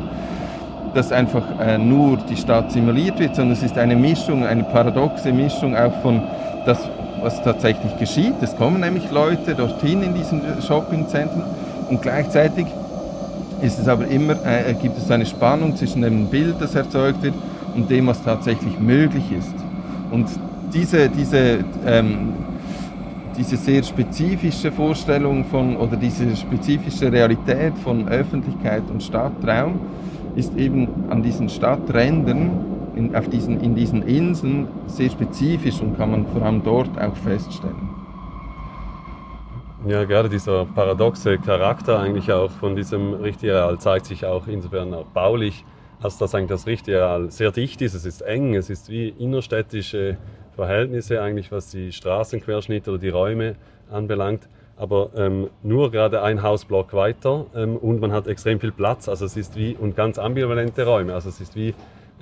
dass 0.94 1.12
einfach 1.12 1.44
äh, 1.60 1.78
nur 1.78 2.18
die 2.18 2.36
Stadt 2.36 2.72
simuliert 2.72 3.20
wird, 3.20 3.36
sondern 3.36 3.54
es 3.54 3.64
ist 3.64 3.78
eine 3.78 3.96
Mischung, 3.96 4.46
eine 4.46 4.64
paradoxe 4.64 5.32
Mischung 5.32 5.76
auch 5.76 5.94
von 6.02 6.22
das, 6.66 6.80
was 7.22 7.42
tatsächlich 7.44 7.98
geschieht. 7.98 8.36
Es 8.42 8.56
kommen 8.56 8.82
nämlich 8.82 9.10
Leute 9.12 9.56
dorthin 9.56 10.04
in 10.04 10.14
diesen 10.14 10.42
Shoppingzentren 10.62 11.44
und 11.90 12.02
gleichzeitig 12.02 12.68
ist 13.62 13.80
es 13.80 13.88
aber 13.88 14.08
immer, 14.08 14.34
äh, 14.46 14.74
gibt 14.74 14.98
es 14.98 15.10
eine 15.10 15.26
Spannung 15.26 15.76
zwischen 15.76 16.02
dem 16.02 16.28
Bild, 16.28 16.56
das 16.60 16.76
erzeugt 16.76 17.24
wird, 17.24 17.34
und 17.76 17.90
dem, 17.90 18.08
was 18.08 18.24
tatsächlich 18.24 18.80
möglich 18.80 19.32
ist. 19.32 19.56
Und 20.12 20.28
diese, 20.74 21.10
diese, 21.10 21.64
ähm, 21.86 22.34
diese 23.38 23.58
sehr 23.58 23.82
spezifische 23.84 24.72
Vorstellung 24.72 25.46
von, 25.46 25.78
oder 25.78 25.96
diese 25.96 26.36
spezifische 26.36 27.12
Realität 27.12 27.74
von 27.84 28.08
Öffentlichkeit 28.08 28.84
und 28.92 29.02
Stadtraum, 29.02 29.80
ist 30.36 30.56
eben 30.58 30.88
an 31.10 31.24
diesen 31.24 31.50
Stadträndern, 31.50 32.52
in, 32.96 33.16
auf 33.16 33.28
diesen, 33.30 33.60
in 33.62 33.76
diesen 33.76 34.04
Inseln 34.04 34.68
sehr 34.88 35.10
spezifisch 35.10 35.82
und 35.82 35.98
kann 35.98 36.12
man 36.12 36.28
vor 36.28 36.44
allem 36.44 36.64
dort 36.64 36.98
auch 37.00 37.16
feststellen. 37.16 37.90
Ja, 39.86 40.06
gerade 40.06 40.30
dieser 40.30 40.66
paradoxe 40.66 41.38
Charakter 41.40 42.00
eigentlich 42.00 42.32
auch 42.32 42.50
von 42.52 42.76
diesem 42.76 43.16
Richtigeral 43.16 43.80
zeigt 43.80 44.06
sich 44.06 44.26
auch 44.26 44.48
insofern 44.48 44.94
auch 44.94 45.06
baulich, 45.08 45.66
als 46.02 46.18
dass 46.18 46.34
eigentlich 46.34 46.50
das 46.50 46.68
Richtigeral 46.68 47.32
sehr 47.32 47.52
dicht 47.52 47.82
ist. 47.82 47.94
Es 47.94 48.06
ist 48.06 48.22
eng, 48.22 48.56
es 48.56 48.70
ist 48.70 48.90
wie 48.90 49.10
innerstädtische 49.10 50.18
Verhältnisse 50.56 51.22
eigentlich, 51.22 51.52
was 51.52 51.70
die 51.72 51.92
Straßenquerschnitte 51.92 52.92
oder 52.92 53.00
die 53.00 53.10
Räume 53.10 53.56
anbelangt 53.92 54.48
aber 54.78 55.10
ähm, 55.16 55.50
nur 55.62 55.92
gerade 55.92 56.24
ein 56.24 56.42
Hausblock 56.42 56.94
weiter 56.94 57.46
ähm, 57.56 57.78
und 57.78 58.02
man 58.02 58.12
hat 58.12 58.28
extrem 58.28 58.60
viel 58.60 58.72
Platz. 58.72 59.08
Also 59.08 59.26
es 59.26 59.38
ist 59.38 59.56
wie 59.56 59.76
und 59.76 59.96
ganz 59.96 60.18
ambivalente 60.18 60.86
Räume. 60.86 61.14
Also 61.14 61.30
es 61.30 61.40
ist 61.40 61.56
wie 61.56 61.76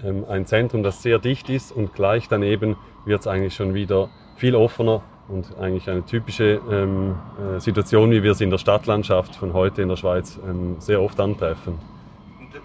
ähm, 0.04 0.26
ein 0.30 0.46
Zentrum, 0.46 0.84
das 0.84 1.02
sehr 1.02 1.20
dicht 1.20 1.50
ist 1.50 1.72
und 1.72 1.94
gleich 1.94 2.28
daneben 2.28 2.76
wird 3.06 3.22
es 3.22 3.28
eigentlich 3.28 3.56
schon 3.56 3.74
wieder 3.74 4.10
viel 4.36 4.56
offener 4.56 5.02
und 5.30 5.58
eigentlich 5.60 5.90
eine 5.90 6.06
typische 6.06 6.60
ähm, 6.70 7.16
äh, 7.56 7.60
Situation, 7.60 8.12
wie 8.12 8.22
wir 8.24 8.32
es 8.32 8.42
in 8.42 8.50
der 8.50 8.58
Stadtlandschaft 8.58 9.36
von 9.36 9.54
heute 9.54 9.82
in 9.82 9.90
der 9.90 9.96
Schweiz 9.96 10.40
ähm, 10.48 10.76
sehr 10.80 11.02
oft 11.02 11.20
antreffen. 11.20 11.80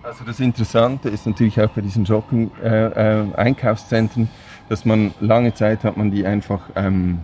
Also 0.02 0.24
das 0.24 0.40
Interessante 0.40 1.08
ist 1.08 1.26
natürlich 1.26 1.58
auch 1.60 1.70
bei 1.70 1.80
diesen 1.80 2.04
Shopping-Einkaufszentren, 2.06 4.24
äh, 4.24 4.26
äh, 4.26 4.68
dass 4.68 4.84
man 4.84 5.14
lange 5.20 5.54
Zeit 5.54 5.84
hat 5.84 5.96
man 5.96 6.10
die 6.10 6.26
einfach 6.26 6.60
ähm, 6.74 7.20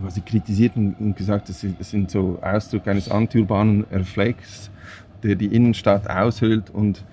quasi 0.00 0.20
kritisiert 0.20 0.76
und 0.76 1.16
gesagt, 1.16 1.48
es 1.48 1.60
sind 1.60 2.10
so 2.10 2.38
Ausdruck 2.42 2.86
eines 2.88 3.10
antiurbanen 3.10 3.84
Reflex, 3.90 4.70
der 5.22 5.34
die 5.34 5.46
Innenstadt 5.46 6.08
aushöhlt 6.08 6.70
und 6.70 7.04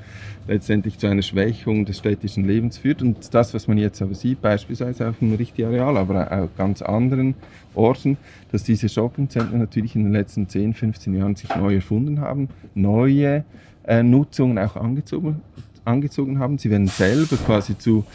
letztendlich 0.47 0.99
zu 0.99 1.07
einer 1.07 1.23
Schwächung 1.23 1.85
des 1.85 1.97
städtischen 1.97 2.45
Lebens 2.45 2.77
führt. 2.77 3.01
Und 3.01 3.33
das, 3.33 3.53
was 3.53 3.67
man 3.67 3.77
jetzt 3.77 4.01
aber 4.01 4.13
sieht, 4.13 4.41
beispielsweise 4.41 5.09
auf 5.09 5.17
dem 5.19 5.33
Richtiareal, 5.33 5.97
aber 5.97 6.31
auch 6.31 6.49
ganz 6.55 6.83
anderen 6.83 7.33
Orten, 7.73 8.17
dass 8.51 8.63
diese 8.63 8.87
Shoppingzentren 8.87 9.59
natürlich 9.59 9.95
in 9.95 10.03
den 10.03 10.13
letzten 10.13 10.47
10, 10.47 10.75
15 10.75 11.15
Jahren 11.15 11.35
sich 11.35 11.53
neu 11.55 11.75
erfunden 11.75 12.21
haben, 12.21 12.49
neue 12.75 13.43
äh, 13.87 14.03
Nutzungen 14.03 14.59
auch 14.59 14.75
angezogen, 14.75 15.41
angezogen 15.83 16.37
haben. 16.37 16.59
Sie 16.59 16.69
werden 16.69 16.87
selber 16.87 17.37
quasi 17.37 17.77
zu 17.77 18.05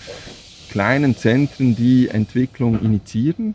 kleinen 0.70 1.16
Zentren, 1.16 1.74
die 1.74 2.08
Entwicklung 2.08 2.80
initiieren 2.80 3.54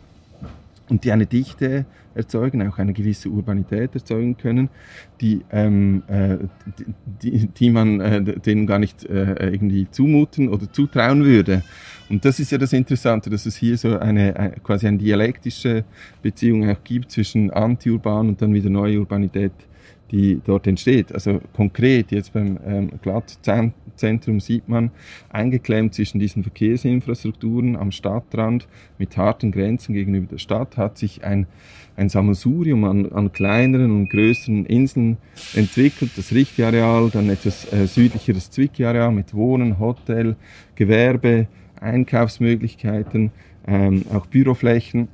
und 0.88 1.04
die 1.04 1.12
eine 1.12 1.26
Dichte 1.26 1.84
erzeugen, 2.14 2.66
auch 2.66 2.78
eine 2.78 2.92
gewisse 2.92 3.28
Urbanität 3.28 3.94
erzeugen 3.94 4.36
können, 4.36 4.68
die, 5.20 5.42
ähm, 5.50 6.02
äh, 6.08 6.38
die, 7.22 7.46
die 7.48 7.70
man 7.70 8.00
äh, 8.00 8.22
denen 8.22 8.66
gar 8.66 8.78
nicht 8.78 9.04
äh, 9.04 9.50
irgendwie 9.50 9.88
zumuten 9.90 10.48
oder 10.48 10.72
zutrauen 10.72 11.24
würde. 11.24 11.62
Und 12.08 12.24
das 12.24 12.40
ist 12.40 12.52
ja 12.52 12.58
das 12.58 12.72
Interessante, 12.72 13.30
dass 13.30 13.46
es 13.46 13.56
hier 13.56 13.76
so 13.76 13.98
eine, 13.98 14.36
eine 14.36 14.50
quasi 14.62 14.86
eine 14.86 14.98
dialektische 14.98 15.84
Beziehung 16.22 16.68
auch 16.70 16.82
gibt 16.84 17.10
zwischen 17.10 17.50
antiurban 17.50 18.28
und 18.28 18.40
dann 18.40 18.54
wieder 18.54 18.70
neue 18.70 19.00
Urbanität 19.00 19.52
die 20.10 20.40
dort 20.44 20.66
entsteht. 20.66 21.12
Also 21.12 21.40
konkret 21.54 22.12
jetzt 22.12 22.32
beim 22.32 22.58
ähm, 22.64 22.90
Glattzentrum 23.02 24.40
sieht 24.40 24.68
man 24.68 24.90
eingeklemmt 25.30 25.94
zwischen 25.94 26.18
diesen 26.18 26.42
Verkehrsinfrastrukturen 26.42 27.76
am 27.76 27.90
Stadtrand 27.90 28.68
mit 28.98 29.16
harten 29.16 29.50
Grenzen 29.52 29.94
gegenüber 29.94 30.26
der 30.26 30.38
Stadt 30.38 30.76
hat 30.76 30.98
sich 30.98 31.24
ein, 31.24 31.46
ein 31.96 32.08
Sammelsurium 32.08 32.84
an, 32.84 33.12
an 33.12 33.32
kleineren 33.32 33.90
und 33.90 34.10
größeren 34.10 34.66
Inseln 34.66 35.16
entwickelt. 35.54 36.12
Das 36.16 36.32
Richtiareal, 36.32 37.10
dann 37.10 37.30
etwas 37.30 37.72
äh, 37.72 37.86
südlicheres 37.86 38.50
Zwicki-Areal 38.50 39.12
mit 39.12 39.34
Wohnen, 39.34 39.78
Hotel, 39.78 40.36
Gewerbe, 40.74 41.48
Einkaufsmöglichkeiten, 41.80 43.32
ähm, 43.66 44.04
auch 44.12 44.26
Büroflächen. 44.26 45.08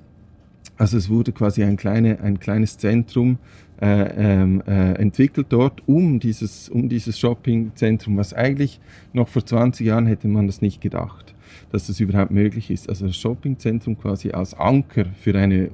Also 0.76 0.96
es 0.96 1.08
wurde 1.08 1.32
quasi 1.32 1.62
ein, 1.62 1.76
kleine, 1.76 2.20
ein 2.20 2.40
kleines 2.40 2.78
Zentrum 2.78 3.38
äh, 3.80 3.86
ähm, 4.16 4.62
äh, 4.66 4.92
entwickelt 4.92 5.48
dort 5.50 5.82
um 5.86 6.20
dieses, 6.20 6.68
um 6.68 6.88
dieses 6.88 7.18
Shoppingzentrum, 7.18 8.16
was 8.16 8.32
eigentlich 8.32 8.80
noch 9.12 9.28
vor 9.28 9.44
20 9.44 9.86
Jahren 9.86 10.06
hätte 10.06 10.28
man 10.28 10.46
das 10.46 10.62
nicht 10.62 10.80
gedacht, 10.80 11.34
dass 11.72 11.88
das 11.88 11.98
überhaupt 11.98 12.30
möglich 12.30 12.70
ist. 12.70 12.88
Also 12.88 13.08
das 13.08 13.16
Shoppingzentrum 13.16 13.98
quasi 13.98 14.30
als 14.30 14.54
Anker 14.54 15.06
für 15.20 15.36
eine 15.36 15.70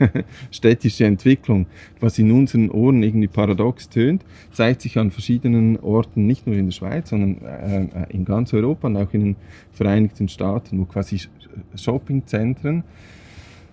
städtische 0.50 1.04
Entwicklung, 1.04 1.66
was 2.00 2.18
in 2.18 2.32
unseren 2.32 2.68
Ohren 2.68 3.02
irgendwie 3.02 3.28
paradox 3.28 3.88
tönt, 3.88 4.24
zeigt 4.50 4.82
sich 4.82 4.98
an 4.98 5.12
verschiedenen 5.12 5.78
Orten, 5.78 6.26
nicht 6.26 6.48
nur 6.48 6.56
in 6.56 6.66
der 6.66 6.72
Schweiz, 6.72 7.10
sondern 7.10 7.46
äh, 7.46 8.06
in 8.08 8.24
ganz 8.24 8.52
Europa 8.52 8.88
und 8.88 8.96
auch 8.96 9.14
in 9.14 9.20
den 9.20 9.36
Vereinigten 9.70 10.28
Staaten, 10.28 10.80
wo 10.80 10.84
quasi 10.84 11.20
Shoppingzentren 11.76 12.82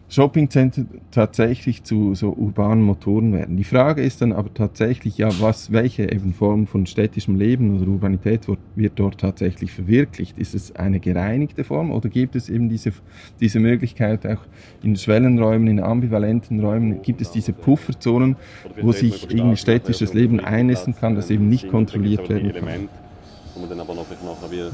Shoppingzentren 0.09 0.89
tatsächlich 1.11 1.83
zu 1.83 2.15
so 2.15 2.31
urbanen 2.31 2.83
Motoren 2.83 3.31
werden. 3.31 3.57
Die 3.57 3.63
Frage 3.63 4.01
ist 4.01 4.21
dann 4.21 4.33
aber 4.33 4.51
tatsächlich, 4.51 5.19
ja, 5.19 5.29
was, 5.39 5.71
welche 5.71 6.11
eben 6.11 6.33
Form 6.33 6.65
von 6.65 6.87
städtischem 6.87 7.35
Leben 7.35 7.77
oder 7.77 7.87
Urbanität 7.87 8.47
wird 8.75 8.93
dort 8.95 9.19
tatsächlich 9.19 9.71
verwirklicht? 9.71 10.39
Ist 10.39 10.55
es 10.55 10.75
eine 10.75 10.99
gereinigte 10.99 11.63
Form 11.63 11.91
oder 11.91 12.09
gibt 12.09 12.35
es 12.35 12.49
eben 12.49 12.69
diese, 12.69 12.91
diese 13.39 13.59
Möglichkeit 13.59 14.25
auch 14.25 14.39
in 14.81 14.95
Schwellenräumen, 14.95 15.67
in 15.67 15.79
ambivalenten 15.79 16.59
Räumen, 16.59 17.03
gibt 17.03 17.21
es 17.21 17.29
diese 17.29 17.53
Pufferzonen, 17.53 18.35
wo 18.81 18.91
sich 18.91 19.29
irgendwie 19.29 19.57
städtisches 19.57 20.15
Leben 20.15 20.39
einnisten 20.39 20.95
kann, 20.95 21.15
das 21.15 21.29
eben 21.29 21.49
nicht 21.49 21.69
kontrolliert 21.69 22.27
werden 22.29 22.51
kann? 22.53 22.89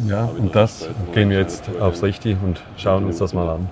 Ja, 0.08 0.26
und 0.26 0.56
das 0.56 0.88
gehen 1.14 1.30
wir 1.30 1.40
jetzt 1.40 1.70
aufs 1.80 2.04
Richtige 2.04 2.38
und 2.46 2.64
schauen 2.78 3.04
uns 3.04 3.18
das 3.18 3.34
mal 3.34 3.50
an. 3.50 3.70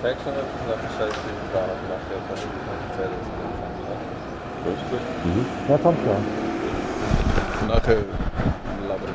Etwas 0.00 0.26
nach 0.26 0.78
Scheiße 0.96 1.18
kann 1.52 1.66
ich 1.66 1.88
noch 1.88 1.98
erzählen, 1.98 2.22
was 2.30 2.40
du 2.40 2.46
gut. 4.64 5.00
Mhm. 5.24 5.46
Ja, 5.68 5.78
kommt 5.78 6.02
klar. 6.04 6.20
Nachher 7.66 7.96
labern 8.86 9.08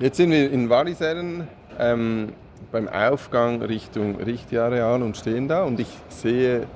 Jetzt 0.00 0.16
sind 0.16 0.30
wir 0.32 0.50
in 0.50 0.68
Wallisellen 0.68 1.46
ähm, 1.78 2.32
beim 2.72 2.88
Aufgang 2.88 3.62
Richtung 3.62 4.16
Richtiareal 4.16 5.02
und 5.02 5.16
stehen 5.16 5.46
da 5.46 5.62
und 5.62 5.78
ich 5.78 5.88
sehe 6.08 6.66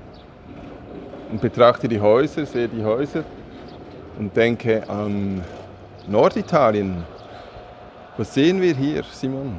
und 1.32 1.40
betrachte 1.40 1.88
die 1.88 2.00
Häuser, 2.00 2.46
sehe 2.46 2.68
die 2.68 2.84
Häuser 2.84 3.24
und 4.18 4.36
denke 4.36 4.88
an 4.88 5.42
Norditalien. 6.06 7.04
Was 8.16 8.34
sehen 8.34 8.60
wir 8.60 8.74
hier, 8.74 9.02
Simon? 9.10 9.58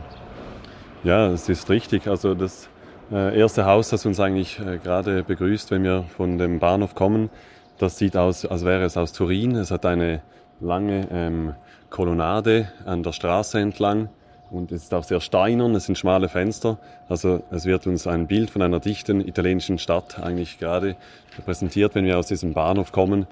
Ja, 1.03 1.29
es 1.29 1.49
ist 1.49 1.67
richtig. 1.71 2.07
Also 2.07 2.35
das 2.35 2.69
äh, 3.11 3.35
erste 3.39 3.65
Haus, 3.65 3.89
das 3.89 4.05
uns 4.05 4.19
eigentlich 4.19 4.59
äh, 4.59 4.77
gerade 4.77 5.23
begrüßt, 5.23 5.71
wenn 5.71 5.83
wir 5.83 6.03
von 6.15 6.37
dem 6.37 6.59
Bahnhof 6.59 6.93
kommen, 6.93 7.31
das 7.79 7.97
sieht 7.97 8.15
aus, 8.15 8.45
als 8.45 8.63
wäre 8.63 8.83
es 8.83 8.97
aus 8.97 9.11
Turin. 9.11 9.55
Es 9.55 9.71
hat 9.71 9.83
eine 9.87 10.21
lange 10.59 11.07
ähm, 11.11 11.55
Kolonnade 11.89 12.71
an 12.85 13.01
der 13.01 13.13
Straße 13.13 13.59
entlang 13.59 14.09
und 14.51 14.71
es 14.71 14.83
ist 14.83 14.93
auch 14.93 15.03
sehr 15.03 15.21
steinern, 15.21 15.73
es 15.73 15.87
sind 15.87 15.97
schmale 15.97 16.29
Fenster. 16.29 16.77
Also 17.09 17.41
es 17.49 17.65
wird 17.65 17.87
uns 17.87 18.05
ein 18.05 18.27
Bild 18.27 18.51
von 18.51 18.61
einer 18.61 18.79
dichten 18.79 19.27
italienischen 19.27 19.79
Stadt 19.79 20.19
eigentlich 20.19 20.59
gerade 20.59 20.95
präsentiert, 21.43 21.95
wenn 21.95 22.05
wir 22.05 22.19
aus 22.19 22.27
diesem 22.27 22.53
Bahnhof 22.53 22.91
kommen, 22.91 23.25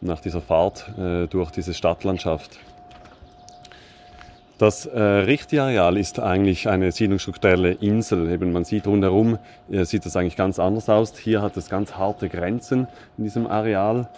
nach 0.00 0.20
dieser 0.20 0.40
Fahrt 0.40 0.88
äh, 0.96 1.26
durch 1.26 1.50
diese 1.50 1.74
Stadtlandschaft. 1.74 2.60
Das 4.58 4.86
äh, 4.86 5.00
Richtiareal 5.00 5.96
ist 5.96 6.18
eigentlich 6.18 6.68
eine 6.68 6.90
siedlungsstrukturelle 6.90 7.74
Insel. 7.74 8.28
Eben 8.28 8.52
man 8.52 8.64
sieht 8.64 8.88
rundherum, 8.88 9.38
äh, 9.70 9.84
sieht 9.84 10.04
das 10.04 10.16
eigentlich 10.16 10.34
ganz 10.34 10.58
anders 10.58 10.88
aus. 10.88 11.16
Hier 11.16 11.42
hat 11.42 11.56
es 11.56 11.70
ganz 11.70 11.94
harte 11.94 12.28
Grenzen 12.28 12.88
in 13.16 13.24
diesem 13.24 13.46
Areal. 13.46 14.08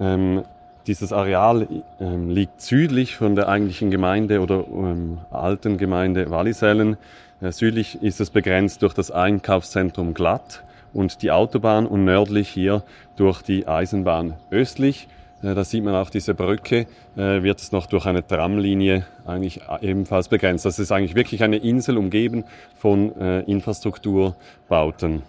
Ähm, 0.00 0.44
dieses 0.86 1.12
Areal 1.12 1.68
ähm, 2.00 2.30
liegt 2.30 2.62
südlich 2.62 3.16
von 3.16 3.36
der 3.36 3.48
eigentlichen 3.48 3.90
Gemeinde 3.90 4.40
oder 4.40 4.64
ähm, 4.66 5.18
alten 5.30 5.76
Gemeinde 5.76 6.30
Wallisellen. 6.30 6.96
Äh, 7.42 7.52
südlich 7.52 8.02
ist 8.02 8.18
es 8.20 8.30
begrenzt 8.30 8.80
durch 8.80 8.94
das 8.94 9.10
Einkaufszentrum 9.10 10.14
Glatt 10.14 10.62
und 10.94 11.20
die 11.20 11.30
Autobahn 11.30 11.86
und 11.86 12.06
nördlich 12.06 12.48
hier 12.48 12.82
durch 13.16 13.42
die 13.42 13.68
Eisenbahn. 13.68 14.34
Östlich 14.50 15.06
da 15.42 15.64
sieht 15.64 15.84
man 15.84 15.94
auch 15.94 16.08
diese 16.08 16.34
Brücke, 16.34 16.86
äh, 17.16 17.42
wird 17.42 17.60
es 17.60 17.70
noch 17.70 17.86
durch 17.86 18.06
eine 18.06 18.26
Tramlinie 18.26 19.06
eigentlich 19.26 19.60
ebenfalls 19.82 20.28
begrenzt. 20.28 20.64
Das 20.64 20.78
ist 20.78 20.90
eigentlich 20.90 21.14
wirklich 21.14 21.42
eine 21.42 21.58
Insel 21.58 21.98
umgeben 21.98 22.44
von 22.76 23.14
äh, 23.20 23.40
Infrastrukturbauten. 23.40 25.22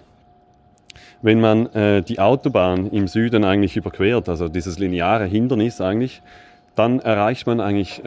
Wenn 1.21 1.41
man 1.41 1.69
die 2.03 2.19
Autobahn 2.19 2.91
im 2.91 3.07
Süden 3.07 3.43
eigentlich 3.43 3.75
überquert, 3.75 4.29
also 4.29 4.49
dieses 4.49 4.77
lineare 4.77 5.25
Hindernis 5.25 5.81
eigentlich, 5.81 6.21
dann 6.75 6.99
erreicht 6.99 7.47
man 7.47 7.59
eigentlich 7.59 8.03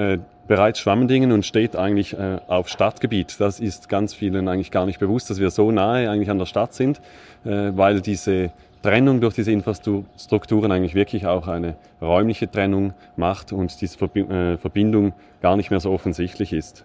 bereits 0.46 0.78
Schwammendingen 0.78 1.32
und 1.32 1.44
steht 1.44 1.74
eigentlich 1.74 2.16
auf 2.16 2.68
Stadtgebiet. 2.68 3.40
Das 3.40 3.58
ist 3.58 3.88
ganz 3.88 4.14
vielen 4.14 4.46
eigentlich 4.46 4.70
gar 4.70 4.86
nicht 4.86 5.00
bewusst, 5.00 5.28
dass 5.28 5.40
wir 5.40 5.50
so 5.50 5.72
nahe 5.72 6.08
eigentlich 6.08 6.30
an 6.30 6.38
der 6.38 6.46
Stadt 6.46 6.72
sind, 6.72 7.00
weil 7.42 8.00
diese 8.00 8.52
Trennung 8.82 9.20
durch 9.20 9.34
diese 9.34 9.52
Infrastrukturen 9.52 10.72
eigentlich 10.72 10.94
wirklich 10.94 11.26
auch 11.26 11.48
eine 11.48 11.76
räumliche 12.00 12.50
Trennung 12.50 12.94
macht 13.16 13.52
und 13.52 13.80
diese 13.80 14.02
äh, 14.04 14.56
Verbindung 14.56 15.12
gar 15.42 15.56
nicht 15.56 15.70
mehr 15.70 15.80
so 15.80 15.90
offensichtlich 15.92 16.52
ist. 16.52 16.84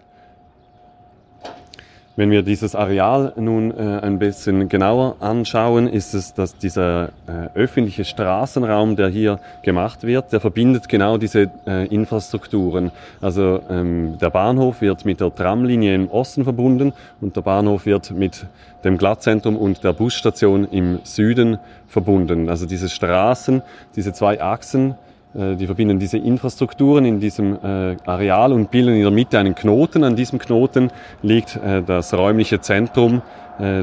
Wenn 2.18 2.30
wir 2.30 2.40
dieses 2.40 2.74
Areal 2.74 3.34
nun 3.36 3.76
äh, 3.76 4.00
ein 4.00 4.18
bisschen 4.18 4.70
genauer 4.70 5.16
anschauen, 5.20 5.86
ist 5.86 6.14
es, 6.14 6.32
dass 6.32 6.56
dieser 6.56 7.10
äh, 7.26 7.50
öffentliche 7.54 8.06
Straßenraum, 8.06 8.96
der 8.96 9.08
hier 9.08 9.38
gemacht 9.62 10.02
wird, 10.02 10.32
der 10.32 10.40
verbindet 10.40 10.88
genau 10.88 11.18
diese 11.18 11.50
äh, 11.66 11.86
Infrastrukturen. 11.88 12.90
Also 13.20 13.60
ähm, 13.68 14.16
der 14.18 14.30
Bahnhof 14.30 14.80
wird 14.80 15.04
mit 15.04 15.20
der 15.20 15.34
Tramlinie 15.34 15.94
im 15.94 16.10
Osten 16.10 16.44
verbunden 16.44 16.94
und 17.20 17.36
der 17.36 17.42
Bahnhof 17.42 17.84
wird 17.84 18.10
mit 18.12 18.46
dem 18.82 18.96
Glattzentrum 18.96 19.54
und 19.54 19.84
der 19.84 19.92
Busstation 19.92 20.66
im 20.70 21.00
Süden 21.02 21.58
verbunden. 21.86 22.48
Also 22.48 22.64
diese 22.64 22.88
Straßen, 22.88 23.60
diese 23.94 24.14
zwei 24.14 24.40
Achsen 24.40 24.94
die 25.36 25.66
verbinden 25.66 25.98
diese 25.98 26.18
Infrastrukturen 26.18 27.04
in 27.04 27.20
diesem 27.20 27.58
äh, 27.62 27.96
Areal 28.06 28.52
und 28.52 28.70
bilden 28.70 28.94
in 28.94 29.02
der 29.02 29.10
Mitte 29.10 29.38
einen 29.38 29.54
Knoten. 29.54 30.02
An 30.04 30.16
diesem 30.16 30.38
Knoten 30.38 30.90
liegt 31.22 31.56
äh, 31.56 31.82
das 31.82 32.14
räumliche 32.14 32.60
Zentrum 32.60 33.22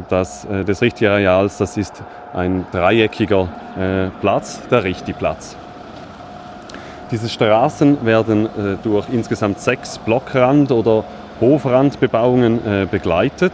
das, 0.07 0.45
des 0.67 0.83
Richti-Areals. 0.83 1.57
Das 1.57 1.77
ist 1.77 2.03
ein 2.31 2.63
dreieckiger 2.71 3.49
Platz, 4.21 4.61
der 4.69 4.83
Richti-Platz. 4.83 5.57
Diese 7.09 7.27
Straßen 7.27 8.05
werden 8.05 8.49
durch 8.83 9.07
insgesamt 9.11 9.59
sechs 9.59 9.97
Blockrand- 9.97 10.71
oder 10.71 11.03
Hofrandbebauungen 11.41 12.59
begleitet. 12.91 13.51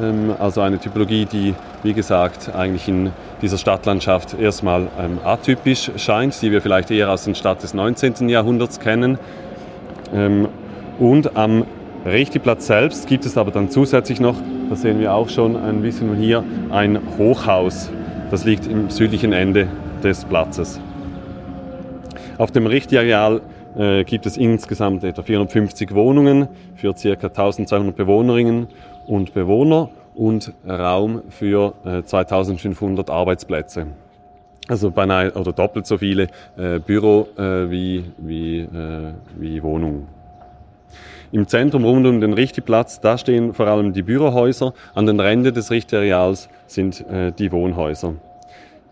Ähm, 0.00 0.34
also 0.38 0.60
eine 0.60 0.78
Typologie, 0.78 1.26
die, 1.26 1.54
wie 1.82 1.94
gesagt, 1.94 2.50
eigentlich 2.54 2.88
in 2.88 3.10
dieser 3.44 3.58
Stadtlandschaft 3.58 4.40
erstmal 4.40 4.88
ähm, 4.98 5.18
atypisch 5.22 5.90
scheint, 5.98 6.40
die 6.40 6.50
wir 6.50 6.62
vielleicht 6.62 6.90
eher 6.90 7.10
aus 7.10 7.24
den 7.24 7.34
Stadt 7.34 7.62
des 7.62 7.74
19. 7.74 8.30
Jahrhunderts 8.30 8.80
kennen. 8.80 9.18
Ähm, 10.14 10.48
und 10.98 11.36
am 11.36 11.66
Rechtiplatz 12.06 12.66
selbst 12.66 13.06
gibt 13.06 13.26
es 13.26 13.36
aber 13.36 13.50
dann 13.50 13.68
zusätzlich 13.68 14.18
noch, 14.18 14.36
das 14.70 14.80
sehen 14.80 14.98
wir 14.98 15.12
auch 15.12 15.28
schon 15.28 15.56
ein 15.56 15.82
bisschen 15.82 16.16
hier, 16.16 16.42
ein 16.70 16.98
Hochhaus. 17.18 17.90
Das 18.30 18.46
liegt 18.46 18.66
im 18.66 18.88
südlichen 18.88 19.34
Ende 19.34 19.68
des 20.02 20.24
Platzes. 20.24 20.80
Auf 22.38 22.50
dem 22.50 22.66
Richtiareal 22.66 23.42
äh, 23.76 24.04
gibt 24.04 24.24
es 24.24 24.38
insgesamt 24.38 25.04
etwa 25.04 25.22
450 25.22 25.94
Wohnungen 25.94 26.48
für 26.76 26.94
ca. 26.94 27.26
1200 27.26 27.94
Bewohnerinnen 27.94 28.68
und 29.06 29.34
Bewohner 29.34 29.90
und 30.14 30.52
Raum 30.66 31.22
für 31.30 31.74
äh, 31.84 32.02
2500 32.02 33.10
Arbeitsplätze. 33.10 33.86
Also 34.68 34.90
beinahe 34.90 35.32
oder 35.32 35.52
doppelt 35.52 35.86
so 35.86 35.98
viele 35.98 36.28
äh, 36.56 36.78
Büro 36.78 37.28
äh, 37.36 37.70
wie, 37.70 38.04
wie, 38.18 38.60
äh, 38.60 39.12
wie 39.36 39.62
Wohnungen. 39.62 40.08
Im 41.32 41.48
Zentrum 41.48 41.84
rund 41.84 42.06
um 42.06 42.20
den 42.20 42.32
Richtigplatz, 42.32 43.00
da 43.00 43.18
stehen 43.18 43.54
vor 43.54 43.66
allem 43.66 43.92
die 43.92 44.02
Bürohäuser. 44.02 44.72
An 44.94 45.06
den 45.06 45.18
Rändern 45.18 45.52
des 45.52 45.70
Richtigareals 45.70 46.48
sind 46.66 47.04
äh, 47.10 47.32
die 47.32 47.50
Wohnhäuser. 47.50 48.14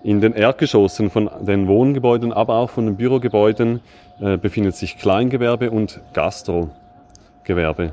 In 0.02 0.20
den 0.20 0.32
Erdgeschossen 0.32 1.08
von 1.08 1.30
den 1.40 1.68
Wohngebäuden, 1.68 2.32
aber 2.32 2.56
auch 2.56 2.70
von 2.70 2.86
den 2.86 2.96
Bürogebäuden 2.96 3.80
äh, 4.20 4.36
befindet 4.36 4.74
sich 4.74 4.98
Kleingewerbe 4.98 5.70
und 5.70 6.00
Gastrogewerbe. 6.12 7.92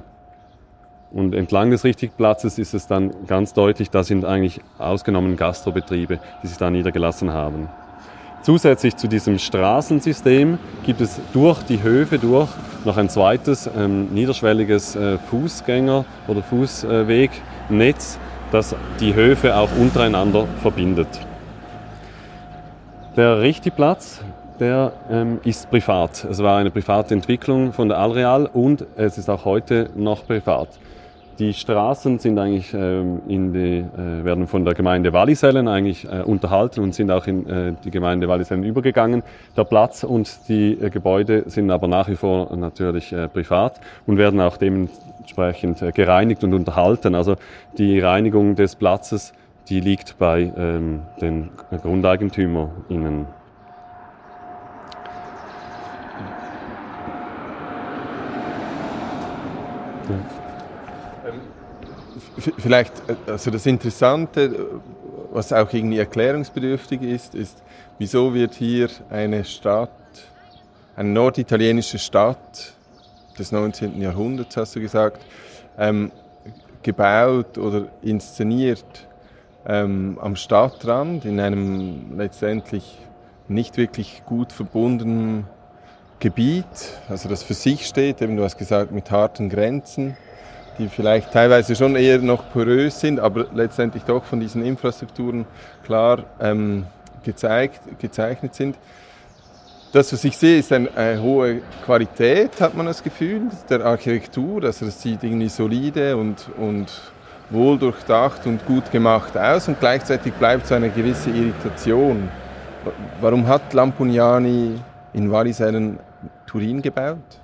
Und 1.12 1.34
entlang 1.34 1.72
des 1.72 1.84
Richtigplatzes 1.84 2.60
ist 2.60 2.74
es 2.74 2.86
dann 2.86 3.12
ganz 3.26 3.54
deutlich, 3.54 3.90
da 3.90 4.04
sind 4.04 4.26
eigentlich 4.26 4.62
ausgenommen 4.78 5.38
Gastrobetriebe, 5.38 6.20
die 6.44 6.48
sich 6.48 6.58
da 6.58 6.70
niedergelassen 6.70 7.34
haben. 7.34 7.68
Zusätzlich 8.44 8.96
zu 8.96 9.08
diesem 9.08 9.38
Straßensystem 9.38 10.60
gibt 10.86 11.02
es 11.02 11.20
durch 11.34 11.62
die 11.64 11.82
Höfe 11.82 12.20
durch 12.20 12.50
noch 12.86 12.96
ein 12.98 13.10
zweites 13.10 13.70
ähm, 13.76 14.08
niederschwelliges 14.14 14.96
äh, 14.96 15.18
Fußgänger- 15.30 16.06
oder 16.28 16.42
Fußwegnetz, 16.44 18.18
das 18.52 18.76
die 19.00 19.14
Höfe 19.14 19.56
auch 19.56 19.70
untereinander 19.78 20.46
verbindet. 20.62 21.08
Der 23.18 23.42
Richtigplatz, 23.42 24.22
der 24.60 24.94
ähm, 25.12 25.40
ist 25.44 25.70
privat. 25.70 26.24
Es 26.24 26.42
war 26.42 26.58
eine 26.58 26.72
private 26.72 27.14
Entwicklung 27.14 27.74
von 27.74 27.90
der 27.90 27.98
Alreal 27.98 28.46
und 28.46 28.86
es 28.96 29.18
ist 29.18 29.30
auch 29.30 29.44
heute 29.44 29.90
noch 29.96 30.26
privat. 30.26 30.70
Die 31.40 31.54
Straßen 31.54 32.20
sind 32.20 32.38
eigentlich 32.38 32.74
ähm, 32.74 33.22
in 33.30 33.54
die, 33.54 33.78
äh, 33.78 34.26
werden 34.26 34.46
von 34.46 34.66
der 34.66 34.74
Gemeinde 34.74 35.14
Wallisellen 35.14 35.70
eigentlich 35.70 36.04
äh, 36.04 36.22
unterhalten 36.22 36.82
und 36.82 36.94
sind 36.94 37.10
auch 37.12 37.28
in 37.28 37.48
äh, 37.48 37.74
die 37.82 37.92
Gemeinde 37.92 38.28
Wallisellen 38.28 38.66
übergegangen. 38.66 39.24
Der 39.56 39.64
Platz 39.64 40.04
und 40.04 40.50
die 40.50 40.78
Gebäude 40.92 41.46
sind 41.46 41.72
aber 41.72 41.88
nach 41.88 42.10
wie 42.10 42.18
vor 42.18 42.54
natürlich 42.58 43.16
privat 43.32 43.80
und 44.06 44.18
werden 44.18 44.42
auch 44.42 44.58
dementsprechend 44.58 45.82
gereinigt 45.96 46.44
und 46.44 46.54
unterhalten. 46.54 47.16
Also 47.16 47.38
die 47.78 48.02
Reinigung 48.02 48.56
des 48.56 48.76
Platzes, 48.76 49.32
die 49.70 49.80
liegt 49.80 50.18
bei 50.20 50.52
ähm, 50.58 51.04
den 51.22 51.52
GrundeigentümerInnen. 51.72 53.28
Ja 60.10 60.39
vielleicht, 62.40 62.94
äh, 63.10 63.32
also 63.32 63.52
das 63.52 63.66
Interessante, 63.66 64.82
was 65.32 65.54
auch 65.54 65.72
irgendwie 65.72 66.00
erklärungsbedürftig 66.00 67.02
ist, 67.02 67.36
ist, 67.36 67.62
wieso 67.98 68.34
wird 68.34 68.56
hier 68.56 68.90
eine 69.10 69.44
Stadt, 69.46 69.90
eine 70.96 71.10
norditalienische 71.10 72.00
Stadt 72.00 72.74
des 73.38 73.52
19. 73.52 74.02
Jahrhunderts, 74.02 74.58
hast 74.58 74.76
du 74.76 74.82
gesagt, 74.82 75.22
ähm, 75.78 76.12
gebaut 76.82 77.58
oder 77.58 77.88
inszeniert 78.02 79.08
ähm, 79.66 80.18
am 80.22 80.36
Stadtrand 80.36 81.26
in 81.26 81.40
einem 81.40 82.18
letztendlich 82.18 82.98
nicht 83.48 83.78
wirklich 83.78 84.24
gut 84.26 84.52
verbundenen 84.52 85.46
Gebiet, 86.20 86.66
also 87.08 87.30
das 87.30 87.44
für 87.44 87.54
sich 87.54 87.88
steht, 87.88 88.22
eben 88.22 88.36
du 88.36 88.44
hast 88.44 88.58
gesagt, 88.58 88.92
mit 88.92 89.10
harten 89.10 89.50
Grenzen 89.50 90.18
die 90.80 90.88
vielleicht 90.88 91.32
teilweise 91.32 91.76
schon 91.76 91.96
eher 91.96 92.20
noch 92.20 92.50
porös 92.52 93.00
sind, 93.00 93.20
aber 93.20 93.48
letztendlich 93.54 94.04
doch 94.04 94.24
von 94.24 94.40
diesen 94.40 94.64
Infrastrukturen 94.66 95.46
klar 95.84 96.24
ähm, 96.40 96.86
gezeigt, 97.24 97.82
gezeichnet 98.00 98.56
sind. 98.56 98.76
Das, 99.92 100.14
was 100.14 100.24
ich 100.24 100.38
sehe, 100.38 100.60
ist 100.60 100.72
eine, 100.72 100.90
eine, 100.96 101.22
hohe 101.22 101.62
Qualität, 101.84 102.62
hat 102.62 102.76
man 102.76 102.86
das 102.86 103.04
Gefühl, 103.04 103.42
der 103.70 103.84
Architektur. 103.86 104.64
Also 104.64 104.86
das 104.86 105.02
sieht 105.02 105.24
irgendwie 105.24 105.50
solide 105.50 106.16
und, 106.16 106.48
und 106.58 106.88
wohl 107.50 107.78
durchdacht 107.78 108.46
und 108.46 108.66
gut 108.68 108.92
gemacht 108.92 109.36
aus 109.36 109.68
und 109.68 109.80
gleichzeitig 109.80 110.34
bleibt 110.34 110.68
so 110.68 110.76
eine 110.76 110.90
gewisse 110.90 111.32
Irritation. 111.32 112.30
Warum 113.20 113.48
hat 113.48 113.74
Lampugnani 113.74 114.80
in 115.14 115.32
Wallis 115.32 115.60
einen 115.60 116.00
Turin 116.46 116.82
gebaut? 116.82 117.39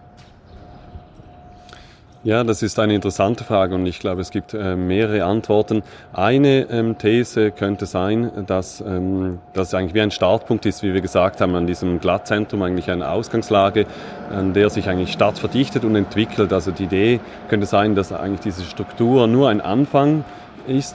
Ja, 2.26 2.44
das 2.44 2.64
ist 2.64 2.80
eine 2.80 2.96
interessante 2.96 3.44
Frage 3.44 3.76
und 3.76 3.86
ich 3.86 4.00
glaube, 4.00 4.20
es 4.20 4.32
gibt 4.32 4.56
äh, 4.56 4.76
mehrere 4.76 5.26
Antworten. 5.26 5.84
Eine 6.12 6.62
ähm, 6.72 6.98
These 6.98 7.52
könnte 7.52 7.86
sein, 7.86 8.32
dass 8.48 8.82
ähm, 8.82 9.38
das 9.54 9.76
eigentlich 9.76 9.94
wie 9.94 10.02
ein 10.02 10.10
Startpunkt 10.10 10.66
ist, 10.66 10.82
wie 10.82 10.92
wir 10.92 11.02
gesagt 11.02 11.40
haben, 11.40 11.54
an 11.54 11.68
diesem 11.68 12.00
Glattzentrum 12.00 12.64
eigentlich 12.64 12.90
eine 12.90 13.12
Ausgangslage, 13.12 13.86
an 14.32 14.54
der 14.56 14.72
sich 14.72 14.90
eigentlich 14.90 15.12
Stadt 15.12 15.38
verdichtet 15.38 15.86
und 15.86 15.96
entwickelt. 15.96 16.52
Also 16.52 16.72
die 16.72 16.86
Idee 16.86 17.20
könnte 17.48 17.68
sein, 17.68 17.94
dass 17.94 18.12
eigentlich 18.12 18.40
diese 18.40 18.64
Struktur 18.64 19.28
nur 19.28 19.50
ein 19.50 19.62
Anfang 19.62 20.22
ist 20.22 20.45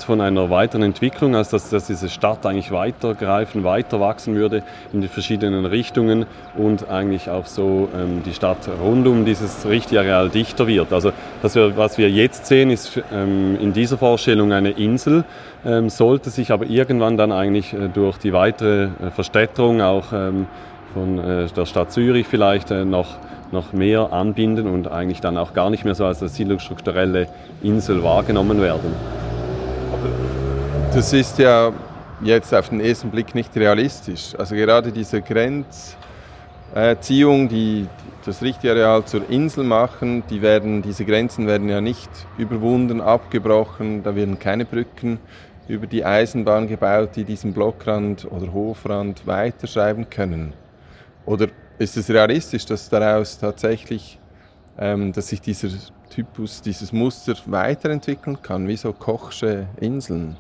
von 0.05 0.21
einer 0.21 0.51
weiteren 0.51 0.83
Entwicklung, 0.83 1.35
also 1.35 1.53
dass, 1.53 1.71
dass 1.71 1.87
diese 1.87 2.09
Stadt 2.09 2.45
eigentlich 2.47 2.71
weitergreifen, 2.71 3.65
weiter 3.65 4.01
wachsen 4.01 4.35
würde 4.35 4.63
in 4.93 5.01
die 5.01 5.09
verschiedenen 5.09 5.65
Richtungen 5.65 6.27
und 6.57 6.89
eigentlich 6.89 7.31
auch 7.31 7.47
so 7.47 7.89
ähm, 7.95 8.23
die 8.25 8.33
Stadt 8.33 8.69
rund 8.83 9.07
um 9.07 9.25
dieses 9.25 9.67
Richtareal 9.67 10.29
dichter 10.29 10.67
wird. 10.67 10.93
Also 10.93 11.13
wir, 11.43 11.77
was 11.77 11.99
wir 11.99 12.11
jetzt 12.11 12.47
sehen, 12.47 12.71
ist 12.71 13.01
ähm, 13.13 13.57
in 13.61 13.73
dieser 13.73 13.99
Vorstellung 13.99 14.53
eine 14.53 14.71
Insel, 14.71 15.25
ähm, 15.65 15.89
sollte 15.89 16.31
sich 16.31 16.53
aber 16.53 16.67
irgendwann 16.67 17.17
dann 17.17 17.33
eigentlich 17.33 17.73
äh, 17.73 17.89
durch 17.89 18.19
die 18.19 18.33
weitere 18.33 18.85
äh, 18.85 19.11
Verstädterung 19.11 19.81
auch 19.81 20.13
ähm, 20.13 20.47
von 20.95 21.19
äh, 21.19 21.47
der 21.47 21.67
Stadt 21.67 21.93
Zürich 21.93 22.27
vielleicht 22.27 22.71
äh, 22.71 22.85
noch 22.85 23.19
noch 23.53 23.73
mehr 23.73 24.13
anbinden 24.13 24.69
und 24.69 24.89
eigentlich 24.89 25.21
dann 25.21 25.37
auch 25.37 25.55
gar 25.55 25.71
nicht 25.71 25.85
mehr 25.85 25.95
so 25.95 26.05
als 26.05 26.21
eine 26.21 26.29
siedlungsstrukturelle 26.29 27.27
Insel 27.63 28.03
wahrgenommen 28.03 28.61
werden. 28.61 29.30
Das 30.93 31.13
ist 31.13 31.39
ja 31.39 31.73
jetzt 32.23 32.55
auf 32.55 32.69
den 32.69 32.81
ersten 32.81 33.11
Blick 33.11 33.35
nicht 33.35 33.57
realistisch. 33.57 34.35
Also 34.37 34.55
gerade 34.55 34.93
diese 34.93 35.23
Grenzziehung, 35.23 37.49
die 37.49 37.87
das 38.25 38.43
Richtareal 38.43 39.05
zur 39.05 39.29
Insel 39.31 39.65
machen, 39.65 40.23
die 40.29 40.43
werden, 40.43 40.83
diese 40.83 41.05
Grenzen 41.05 41.47
werden 41.47 41.69
ja 41.69 41.81
nicht 41.81 42.11
überwunden, 42.39 43.01
abgebrochen, 43.01 44.03
da 44.03 44.15
werden 44.15 44.39
keine 44.39 44.65
Brücken 44.65 45.19
über 45.69 45.87
die 45.87 46.05
Eisenbahn 46.05 46.69
gebaut, 46.69 47.11
die 47.17 47.25
diesen 47.25 47.53
Blockrand 47.53 48.31
oder 48.31 48.53
Hofrand 48.53 49.27
weiterschreiben 49.27 50.11
können. 50.11 50.53
Oder 51.25 51.49
ist 51.79 51.97
es 51.97 52.11
realistisch, 52.11 52.67
dass 52.67 52.89
daraus 52.89 53.39
tatsächlich, 53.39 54.19
ähm, 54.79 55.13
dass 55.13 55.29
sich 55.29 55.41
dieser 55.41 55.69
Typus, 56.11 56.61
dieses 56.61 56.93
Muster 56.93 57.35
weiterentwickeln 57.47 58.43
kann, 58.43 58.67
wie 58.69 58.77
so 58.77 58.93
Kochsche 58.93 59.67
Inseln? 59.81 60.37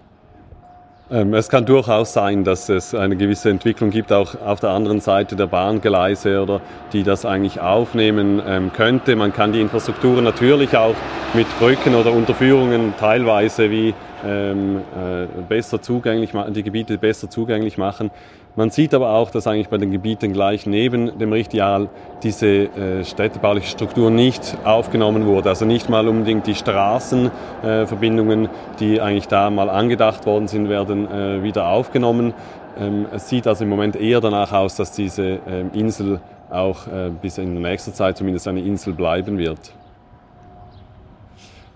Ähm, 1.13 1.35
es 1.35 1.49
kann 1.49 1.65
durchaus 1.65 2.13
sein, 2.13 2.45
dass 2.45 2.69
es 2.69 2.95
eine 2.95 3.17
gewisse 3.17 3.51
Entwicklung 3.51 3.91
gibt, 3.91 4.13
auch 4.13 4.35
auf 4.41 4.61
der 4.61 4.71
anderen 4.71 5.01
Seite 5.01 5.35
der 5.35 5.47
Bahngleise 5.47 6.41
oder 6.43 6.61
die 6.93 7.03
das 7.03 7.25
eigentlich 7.25 7.61
aufnehmen 7.61 8.41
ähm, 8.47 8.73
könnte. 8.73 9.17
Man 9.17 9.33
kann 9.33 9.53
die 9.53 9.61
Infrastruktur 9.61 10.21
natürlich 10.23 10.77
auch 10.77 10.95
mit 11.35 11.47
Brücken 11.59 11.95
oder 11.95 12.13
Unterführungen 12.13 12.95
teilweise 12.99 13.71
wie 13.71 13.95
ähm, 14.25 14.79
äh, 14.79 15.27
besser 15.49 15.81
zugänglich, 15.83 16.31
die 16.51 16.63
Gebiete 16.63 16.99
besser 16.99 17.29
zugänglich 17.29 17.79
machen. 17.79 18.11
Man 18.57 18.71
sieht 18.71 18.95
aber 18.95 19.11
auch, 19.11 19.31
dass 19.31 19.47
eigentlich 19.47 19.69
bei 19.69 19.79
den 19.79 19.93
Gebieten 19.93 20.33
gleich 20.33 20.67
neben 20.67 21.19
dem 21.19 21.33
Richtial 21.33 21.89
diese 22.25 22.47
äh, 22.47 23.05
städtebauliche 23.05 23.69
Struktur 23.69 24.11
nicht 24.11 24.59
aufgenommen 24.65 25.25
wurde. 25.27 25.51
Also 25.51 25.65
nicht 25.65 25.89
mal 25.89 26.09
unbedingt 26.09 26.49
die 26.49 26.57
Straßenverbindungen, 26.57 28.47
äh, 28.47 28.49
die 28.81 29.01
eigentlich 29.01 29.29
da 29.29 29.51
mal 29.51 29.71
angedacht 29.71 30.27
worden 30.27 30.49
sind, 30.49 30.69
werden 30.69 31.09
äh, 31.09 31.43
wieder 31.45 31.69
aufgenommen. 31.69 32.35
Ähm, 32.77 33.07
es 33.13 33.29
sieht 33.29 33.47
also 33.47 33.63
im 33.63 33.71
Moment 33.71 33.95
eher 33.95 34.21
danach 34.21 34.53
aus, 34.53 34.75
dass 34.75 34.93
diese 34.93 35.39
ähm, 35.49 35.71
Insel 35.73 36.21
auch 36.51 36.89
äh, 36.89 37.11
bis 37.23 37.39
in 37.39 37.55
der 37.55 37.71
nächsten 37.71 37.95
Zeit 37.95 38.17
zumindest 38.17 38.49
eine 38.49 38.61
Insel 38.61 38.95
bleiben 38.95 39.39
wird. 39.39 39.73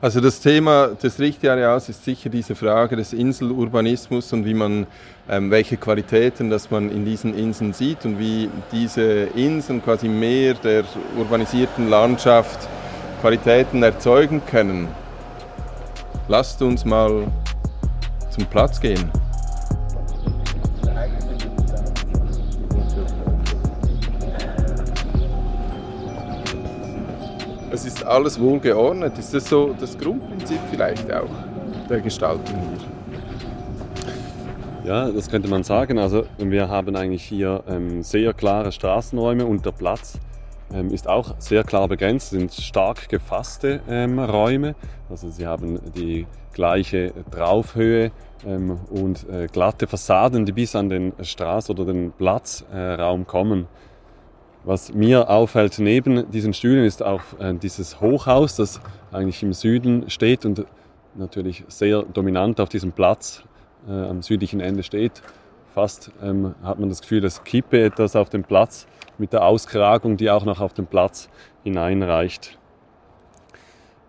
Also 0.01 0.21
das 0.21 0.41
Thema 0.41 0.89
des 0.89 1.19
Richtareals 1.19 1.89
ist 1.89 2.05
sicher 2.05 2.29
diese 2.29 2.55
Frage 2.55 2.95
des 2.95 3.15
Inselurbanismus 3.15 4.35
und 4.35 4.45
wie 4.45 4.53
man, 4.53 4.87
welche 5.27 5.77
Qualitäten, 5.77 6.51
dass 6.51 6.71
man 6.71 6.91
in 6.91 7.05
diesen 7.05 7.35
Inseln 7.35 7.73
sieht 7.73 8.05
und 8.05 8.19
wie 8.19 8.51
diese 8.73 9.25
Inseln 9.35 9.83
quasi 9.83 10.09
mehr 10.09 10.55
der 10.55 10.85
urbanisierten 11.17 11.89
Landschaft 11.89 12.69
Qualitäten 13.21 13.83
erzeugen 13.83 14.43
können. 14.45 14.89
Lasst 16.29 16.61
uns 16.61 16.85
mal 16.85 17.27
zum 18.31 18.45
Platz 18.47 18.81
gehen. 18.81 19.11
es 27.75 27.85
ist 27.85 28.05
alles 28.05 28.41
wohl 28.41 28.61
geordnet. 28.61 29.19
Ist 29.19 29.35
das 29.35 29.49
so 29.49 29.75
das 29.79 29.99
Grundprinzip 29.99 30.61
vielleicht 30.71 31.13
auch 31.13 31.29
der 31.89 32.01
Gestaltung 32.01 32.57
hier? 32.79 32.94
Ja, 34.85 35.11
das 35.11 35.31
könnte 35.31 35.49
man 35.49 35.63
sagen. 35.63 35.99
Also 35.99 36.27
wir 36.37 36.69
haben 36.69 36.95
eigentlich 36.95 37.25
hier 37.25 37.65
ähm, 37.67 38.03
sehr 38.03 38.35
klare 38.35 38.71
Straßenräume 38.71 39.47
und 39.47 39.65
der 39.65 39.73
Platz 39.73 40.19
ähm, 40.75 40.91
ist 40.91 41.09
auch 41.09 41.37
sehr 41.39 41.65
klar 41.65 41.89
begrenzt, 41.89 42.31
sind 42.31 42.53
stark 42.53 43.09
gefasste 43.09 43.81
ähm, 43.89 44.19
Räume. 44.19 44.75
Also 45.09 45.31
sie 45.31 45.47
haben 45.47 45.81
die 45.97 46.27
gleiche 46.53 47.15
Draufhöhe 47.31 48.13
ähm, 48.47 48.79
und 48.91 49.27
äh, 49.31 49.47
glatte 49.47 49.87
Fassaden, 49.87 50.45
die 50.45 50.53
bis 50.53 50.77
an 50.77 50.91
den 50.91 51.15
Straß- 51.15 51.71
oder 51.71 51.87
den 51.87 52.13
Platzraum 52.13 53.23
äh, 53.23 53.25
kommen. 53.25 53.69
Was 54.65 54.93
mir 54.93 55.31
auffällt 55.31 55.79
neben 55.79 56.31
diesen 56.31 56.53
Stühlen 56.53 56.85
ist 56.85 57.03
auch 57.03 57.23
äh, 57.39 57.55
dieses 57.55 58.03
Hochhaus, 58.03 58.57
das 58.57 58.83
eigentlich 59.13 59.43
im 59.43 59.55
Süden 59.55 60.11
steht 60.11 60.45
und 60.45 60.67
natürlich 61.15 61.65
sehr 61.69 62.03
dominant 62.03 62.61
auf 62.61 62.69
diesem 62.69 62.93
Platz 62.93 63.45
äh, 63.89 63.93
am 63.93 64.23
südlichen 64.23 64.61
Ende 64.61 64.83
steht. 64.83 65.23
Fast 65.75 66.13
ähm, 66.23 66.55
hat 66.63 66.79
man 66.79 66.89
das 66.89 67.01
Gefühl, 67.01 67.25
es 67.25 67.43
kippe 67.45 67.83
etwas 67.83 68.15
auf 68.17 68.29
dem 68.29 68.45
Platz 68.45 68.87
mit 69.19 69.33
der 69.33 69.45
Auskragung, 69.45 70.17
die 70.17 70.31
auch 70.31 70.45
noch 70.45 70.61
auf 70.61 70.73
den 70.73 70.87
Platz 70.87 71.29
hineinreicht. 71.63 72.59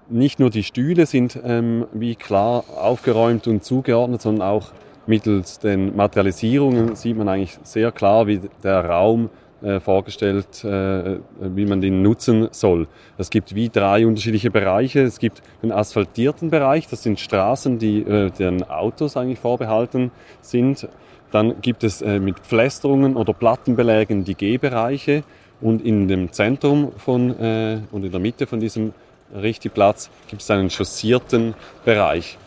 Nicht 0.07 0.39
nur 0.39 0.51
die 0.51 0.63
Stühle 0.63 1.07
sind 1.07 1.39
ähm, 1.43 1.87
wie 1.91 2.15
klar 2.15 2.65
aufgeräumt 2.75 3.47
und 3.47 3.63
zugeordnet, 3.63 4.21
sondern 4.21 4.47
auch 4.47 4.71
mittels 5.07 5.59
den 5.59 5.95
Materialisierungen 5.95 6.95
sieht 6.95 7.17
man 7.17 7.27
eigentlich 7.27 7.57
sehr 7.63 7.91
klar, 7.91 8.27
wie 8.27 8.41
der 8.63 8.85
Raum 8.85 9.29
äh, 9.65 9.79
vorgestellt, 9.79 10.63
äh, 10.63 11.17
wie 11.39 11.65
man 11.65 11.81
den 11.81 12.03
nutzen 12.03 12.49
soll. 12.51 12.87
Es 13.17 13.31
gibt 13.31 13.55
wie 13.55 13.69
drei 13.69 14.05
unterschiedliche 14.05 14.51
Bereiche. 14.51 15.01
Es 15.01 15.17
gibt 15.17 15.41
den 15.63 15.71
asphaltierten 15.71 16.51
Bereich, 16.51 16.87
das 16.87 17.01
sind 17.01 17.19
Straßen, 17.19 17.79
die 17.79 18.01
äh, 18.01 18.29
den 18.29 18.61
Autos 18.61 19.17
eigentlich 19.17 19.39
vorbehalten 19.39 20.11
sind. 20.41 20.87
Dann 21.31 21.61
gibt 21.61 21.83
es 21.83 22.01
mit 22.01 22.39
Pflästerungen 22.39 23.17
oder 23.17 23.33
Plattenbelägen 23.33 24.23
die 24.23 24.35
Gehbereiche 24.35 25.23
und 25.59 25.83
in 25.83 26.07
dem 26.07 26.31
Zentrum 26.31 26.91
von 26.95 27.31
und 27.31 28.05
in 28.05 28.11
der 28.11 28.19
Mitte 28.21 28.47
von 28.47 28.61
diesem 28.61 28.93
Richtigplatz 29.35 30.09
gibt 30.29 30.43
es 30.43 30.51
einen 30.51 30.69
chaussierten 30.69 31.55
Bereich. 31.83 32.37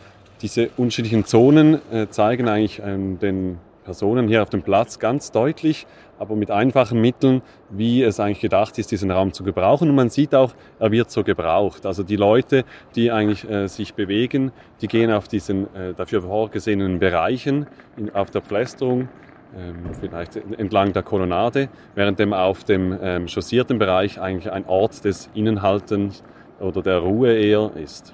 Diese 0.40 0.70
unterschiedlichen 0.78 1.26
Zonen 1.26 1.80
zeigen 2.10 2.48
eigentlich 2.48 2.80
ähm, 2.82 3.18
den 3.18 3.58
Personen 3.88 4.28
hier 4.28 4.42
auf 4.42 4.50
dem 4.50 4.60
Platz 4.60 4.98
ganz 4.98 5.32
deutlich, 5.32 5.86
aber 6.18 6.36
mit 6.36 6.50
einfachen 6.50 7.00
Mitteln, 7.00 7.40
wie 7.70 8.02
es 8.02 8.20
eigentlich 8.20 8.40
gedacht 8.40 8.78
ist, 8.78 8.90
diesen 8.90 9.10
Raum 9.10 9.32
zu 9.32 9.44
gebrauchen. 9.44 9.88
Und 9.88 9.94
man 9.94 10.10
sieht 10.10 10.34
auch, 10.34 10.52
er 10.78 10.92
wird 10.92 11.10
so 11.10 11.24
gebraucht. 11.24 11.86
Also 11.86 12.02
die 12.02 12.16
Leute, 12.16 12.66
die 12.94 13.10
eigentlich 13.10 13.48
äh, 13.48 13.66
sich 13.66 13.94
bewegen, 13.94 14.52
die 14.82 14.88
gehen 14.88 15.10
auf 15.10 15.26
diesen 15.26 15.74
äh, 15.74 15.94
dafür 15.94 16.20
vorgesehenen 16.20 16.98
Bereichen 16.98 17.66
in, 17.96 18.14
auf 18.14 18.30
der 18.30 18.42
Pflästerung, 18.42 19.08
ähm, 19.56 19.76
vielleicht 19.98 20.36
entlang 20.36 20.92
der 20.92 21.02
Kolonnade, 21.02 21.70
während 21.94 22.18
dem 22.18 22.34
auf 22.34 22.64
dem 22.64 22.94
ähm, 23.00 23.26
chaussierten 23.26 23.78
Bereich 23.78 24.20
eigentlich 24.20 24.52
ein 24.52 24.66
Ort 24.66 25.02
des 25.02 25.30
Innenhaltens 25.32 26.22
oder 26.60 26.82
der 26.82 26.98
Ruhe 26.98 27.32
eher 27.34 27.70
ist. 27.74 28.12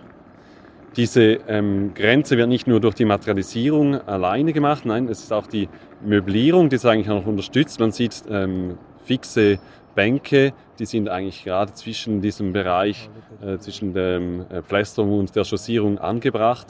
Diese 0.96 1.40
ähm, 1.48 1.92
Grenze 1.94 2.36
wird 2.36 2.48
nicht 2.48 2.68
nur 2.68 2.80
durch 2.80 2.94
die 2.94 3.04
Materialisierung 3.04 4.00
alleine 4.06 4.52
gemacht, 4.52 4.86
nein, 4.86 5.08
es 5.08 5.24
ist 5.24 5.32
auch 5.32 5.48
die 5.48 5.68
Möblierung, 6.04 6.68
die 6.68 6.76
es 6.76 6.86
eigentlich 6.86 7.08
noch 7.08 7.26
unterstützt. 7.26 7.80
Man 7.80 7.90
sieht 7.90 8.22
ähm, 8.30 8.78
fixe 9.04 9.58
Bänke, 9.96 10.52
die 10.78 10.86
sind 10.86 11.08
eigentlich 11.08 11.42
gerade 11.42 11.72
zwischen 11.72 12.20
diesem 12.20 12.52
Bereich, 12.52 13.10
äh, 13.42 13.58
zwischen 13.58 13.92
der 13.92 14.20
äh, 14.20 14.62
Pflästerung 14.62 15.18
und 15.18 15.34
der 15.34 15.44
Chaussierung 15.44 15.98
angebracht, 15.98 16.68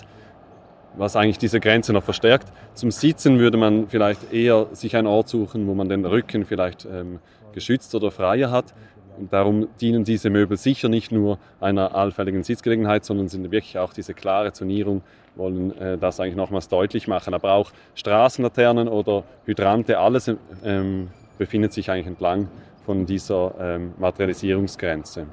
was 0.97 1.17
eigentlich 1.17 1.39
diese 1.39 1.61
Grenze 1.61 1.93
noch 1.93 2.05
verstärkt. 2.05 2.49
Zum 2.73 2.91
Sitzen 2.91 3.39
würde 3.39 3.59
man 3.59 3.89
vielleicht 3.89 4.33
eher 4.33 4.69
sich 4.73 4.97
einen 4.97 5.07
Ort 5.07 5.29
suchen, 5.29 5.67
wo 5.67 5.75
man 5.75 5.91
den 5.91 6.07
Rücken 6.07 6.47
vielleicht 6.47 6.87
ähm, 6.87 7.19
geschützt 7.53 7.95
oder 7.95 8.11
freier 8.11 8.51
hat. 8.51 8.75
Und 9.19 9.33
darum 9.33 9.69
dienen 9.81 10.05
diese 10.05 10.31
Möbel 10.31 10.57
sicher 10.57 10.89
nicht 10.89 11.13
nur 11.13 11.39
einer 11.61 11.95
allfälligen 11.95 12.43
Sitzgelegenheit, 12.43 13.05
sondern 13.05 13.29
sind 13.29 13.51
wirklich 13.51 13.79
auch 13.79 13.93
diese 13.93 14.15
klare 14.15 14.53
Zonierung, 14.53 15.03
wollen 15.37 15.77
äh, 15.79 15.99
das 15.99 16.21
eigentlich 16.21 16.37
nochmals 16.37 16.69
deutlich 16.69 17.09
machen. 17.09 17.35
Aber 17.35 17.53
auch 17.53 17.73
Straßenlaternen 17.95 18.89
oder 18.89 19.25
Hydrante, 19.45 19.99
alles 19.99 20.31
ähm, 20.65 21.11
befindet 21.39 21.73
sich 21.73 21.91
eigentlich 21.91 22.07
entlang 22.07 22.49
von 22.85 23.07
dieser 23.07 23.55
ähm, 23.59 23.95
Materialisierungsgrenze. 23.99 25.27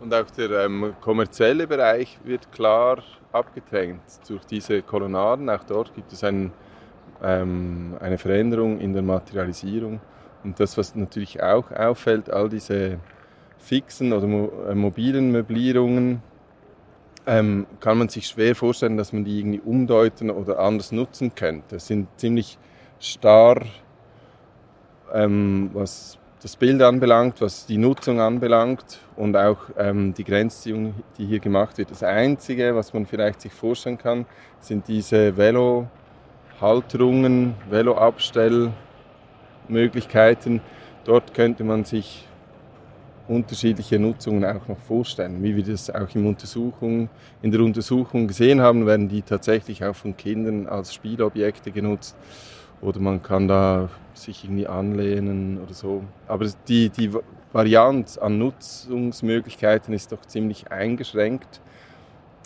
Und 0.00 0.12
auch 0.12 0.30
der 0.30 0.50
ähm, 0.64 0.94
kommerzielle 1.00 1.66
Bereich 1.66 2.18
wird 2.24 2.52
klar 2.52 2.98
abgedrängt 3.32 4.02
durch 4.28 4.44
diese 4.44 4.82
Kolonnaden. 4.82 5.48
Auch 5.48 5.64
dort 5.64 5.94
gibt 5.94 6.12
es 6.12 6.22
ein, 6.22 6.52
ähm, 7.22 7.96
eine 8.00 8.18
Veränderung 8.18 8.78
in 8.78 8.92
der 8.92 9.02
Materialisierung. 9.02 10.00
Und 10.44 10.60
das, 10.60 10.76
was 10.76 10.94
natürlich 10.94 11.42
auch 11.42 11.70
auffällt, 11.72 12.30
all 12.30 12.48
diese 12.48 12.98
fixen 13.58 14.12
oder 14.12 14.26
äh, 14.70 14.74
mobilen 14.74 15.32
Möblierungen, 15.32 16.22
ähm, 17.26 17.66
kann 17.80 17.98
man 17.98 18.08
sich 18.08 18.28
schwer 18.28 18.54
vorstellen, 18.54 18.96
dass 18.96 19.12
man 19.12 19.24
die 19.24 19.40
irgendwie 19.40 19.60
umdeuten 19.60 20.30
oder 20.30 20.60
anders 20.60 20.92
nutzen 20.92 21.34
könnte. 21.34 21.74
Es 21.76 21.88
sind 21.88 22.08
ziemlich 22.16 22.56
starr, 23.00 23.62
ähm, 25.12 25.70
was 25.72 26.18
das 26.42 26.56
Bild 26.56 26.82
anbelangt, 26.82 27.40
was 27.40 27.66
die 27.66 27.78
Nutzung 27.78 28.20
anbelangt 28.20 29.00
und 29.16 29.36
auch 29.36 29.58
ähm, 29.76 30.14
die 30.14 30.22
Grenzziehung, 30.22 30.94
die 31.18 31.26
hier 31.26 31.40
gemacht 31.40 31.78
wird. 31.78 31.90
Das 31.90 32.04
Einzige, 32.04 32.76
was 32.76 32.94
man 32.94 33.06
vielleicht 33.06 33.40
sich 33.40 33.52
vorstellen 33.52 33.98
kann, 33.98 34.24
sind 34.60 34.86
diese 34.86 35.36
Velohalterungen, 35.36 37.56
Veloabstellmöglichkeiten. 39.68 40.60
Dort 41.04 41.34
könnte 41.34 41.64
man 41.64 41.84
sich 41.84 42.26
unterschiedliche 43.28 43.98
Nutzungen 43.98 44.44
auch 44.44 44.68
noch 44.68 44.78
vorstellen. 44.78 45.42
Wie 45.42 45.56
wir 45.56 45.64
das 45.64 45.90
auch 45.90 46.14
in, 46.14 46.26
Untersuchung, 46.26 47.08
in 47.42 47.50
der 47.50 47.60
Untersuchung 47.60 48.28
gesehen 48.28 48.60
haben, 48.60 48.86
werden 48.86 49.08
die 49.08 49.22
tatsächlich 49.22 49.84
auch 49.84 49.96
von 49.96 50.16
Kindern 50.16 50.66
als 50.66 50.94
Spielobjekte 50.94 51.72
genutzt 51.72 52.16
oder 52.80 53.00
man 53.00 53.22
kann 53.22 53.48
da 53.48 53.88
sich 54.14 54.44
irgendwie 54.44 54.66
anlehnen 54.66 55.60
oder 55.60 55.74
so. 55.74 56.04
Aber 56.28 56.46
die, 56.68 56.88
die 56.90 57.10
Variante 57.52 58.20
an 58.22 58.38
Nutzungsmöglichkeiten 58.38 59.92
ist 59.92 60.12
doch 60.12 60.24
ziemlich 60.26 60.70
eingeschränkt. 60.70 61.60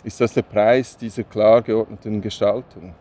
Ist 0.03 0.19
das 0.19 0.33
der 0.33 0.41
Preis 0.41 0.97
dieser 0.97 1.23
klar 1.23 1.61
geordneten 1.61 2.21
Gestaltung? 2.21 2.95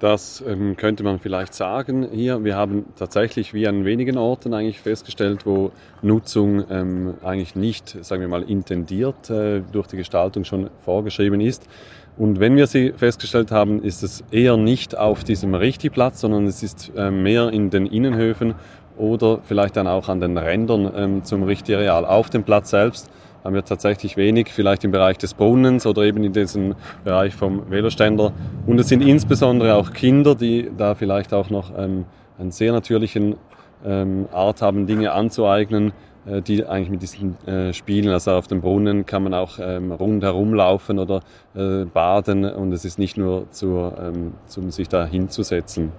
Das 0.00 0.42
ähm, 0.46 0.76
könnte 0.76 1.02
man 1.02 1.18
vielleicht 1.18 1.54
sagen 1.54 2.08
hier. 2.12 2.42
Wir 2.44 2.56
haben 2.56 2.86
tatsächlich 2.98 3.52
wie 3.52 3.66
an 3.66 3.84
wenigen 3.84 4.16
Orten 4.16 4.54
eigentlich 4.54 4.80
festgestellt, 4.80 5.44
wo 5.44 5.72
Nutzung 6.00 6.64
ähm, 6.70 7.14
eigentlich 7.22 7.54
nicht, 7.54 8.04
sagen 8.04 8.20
wir 8.22 8.28
mal, 8.28 8.42
intendiert 8.42 9.28
äh, 9.30 9.60
durch 9.72 9.86
die 9.86 9.96
Gestaltung 9.96 10.44
schon 10.44 10.70
vorgeschrieben 10.84 11.40
ist. 11.40 11.68
Und 12.16 12.40
wenn 12.40 12.56
wir 12.56 12.66
sie 12.66 12.92
festgestellt 12.92 13.50
haben, 13.50 13.82
ist 13.82 14.02
es 14.02 14.24
eher 14.30 14.56
nicht 14.56 14.96
auf 14.96 15.24
diesem 15.24 15.54
Richtigplatz, 15.54 16.20
sondern 16.20 16.46
es 16.46 16.62
ist 16.62 16.92
äh, 16.96 17.10
mehr 17.10 17.50
in 17.50 17.70
den 17.70 17.86
Innenhöfen 17.86 18.54
oder 18.96 19.40
vielleicht 19.42 19.76
dann 19.76 19.88
auch 19.88 20.08
an 20.08 20.20
den 20.20 20.38
Rändern 20.38 20.92
ähm, 20.96 21.24
zum 21.24 21.42
Richtigareal. 21.42 22.06
Auf 22.06 22.30
dem 22.30 22.44
Platz 22.44 22.70
selbst 22.70 23.10
haben 23.44 23.54
wir 23.54 23.64
tatsächlich 23.64 24.16
wenig, 24.16 24.50
vielleicht 24.50 24.84
im 24.84 24.90
Bereich 24.90 25.18
des 25.18 25.34
Brunnens 25.34 25.86
oder 25.86 26.02
eben 26.02 26.24
in 26.24 26.32
diesem 26.32 26.74
Bereich 27.04 27.34
vom 27.34 27.70
Veloständer. 27.70 28.32
Und 28.66 28.80
es 28.80 28.88
sind 28.88 29.02
insbesondere 29.02 29.74
auch 29.74 29.92
Kinder, 29.92 30.34
die 30.34 30.70
da 30.76 30.94
vielleicht 30.94 31.34
auch 31.34 31.50
noch 31.50 31.70
ähm, 31.76 32.06
einen 32.38 32.50
sehr 32.50 32.72
natürlichen 32.72 33.36
ähm, 33.84 34.26
Art 34.32 34.62
haben, 34.62 34.86
Dinge 34.86 35.12
anzueignen, 35.12 35.92
äh, 36.26 36.40
die 36.40 36.64
eigentlich 36.64 36.88
mit 36.88 37.02
diesen 37.02 37.36
äh, 37.46 37.74
Spielen, 37.74 38.08
also 38.08 38.32
auf 38.32 38.46
dem 38.46 38.62
Brunnen 38.62 39.04
kann 39.04 39.22
man 39.24 39.34
auch 39.34 39.58
ähm, 39.60 39.92
rundherum 39.92 40.54
laufen 40.54 40.98
oder 40.98 41.20
äh, 41.54 41.84
baden 41.84 42.46
und 42.46 42.72
es 42.72 42.86
ist 42.86 42.98
nicht 42.98 43.18
nur 43.18 43.50
zur, 43.50 43.94
ähm, 44.00 44.32
zum 44.46 44.70
sich 44.70 44.88
da 44.88 45.04
hinzusetzen. 45.04 45.92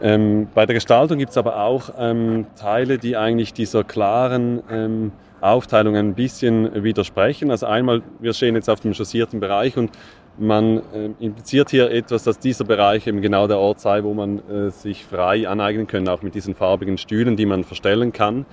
Ähm, 0.00 0.48
bei 0.54 0.64
der 0.64 0.74
Gestaltung 0.74 1.18
gibt 1.18 1.32
es 1.32 1.36
aber 1.36 1.60
auch 1.60 1.90
ähm, 1.98 2.46
Teile, 2.56 2.98
die 2.98 3.16
eigentlich 3.16 3.52
dieser 3.52 3.84
klaren 3.84 4.62
ähm, 4.70 5.12
Aufteilung 5.40 5.96
ein 5.96 6.14
bisschen 6.14 6.82
widersprechen. 6.82 7.50
Also 7.50 7.66
einmal, 7.66 8.02
wir 8.18 8.32
stehen 8.32 8.54
jetzt 8.54 8.68
auf 8.68 8.80
dem 8.80 8.94
chaussierten 8.94 9.40
Bereich 9.40 9.76
und 9.76 9.90
man 10.38 10.78
äh, 10.78 11.10
impliziert 11.18 11.70
hier 11.70 11.90
etwas, 11.90 12.24
dass 12.24 12.38
dieser 12.38 12.64
Bereich 12.64 13.06
eben 13.06 13.20
genau 13.20 13.46
der 13.46 13.58
Ort 13.58 13.80
sei, 13.80 14.04
wo 14.04 14.14
man 14.14 14.38
äh, 14.48 14.70
sich 14.70 15.04
frei 15.04 15.48
aneignen 15.48 15.86
kann, 15.86 16.08
auch 16.08 16.22
mit 16.22 16.34
diesen 16.34 16.54
farbigen 16.54 16.98
Stühlen, 16.98 17.36
die 17.36 17.46
man 17.46 17.64
verstellen 17.64 18.12
kann. 18.12 18.46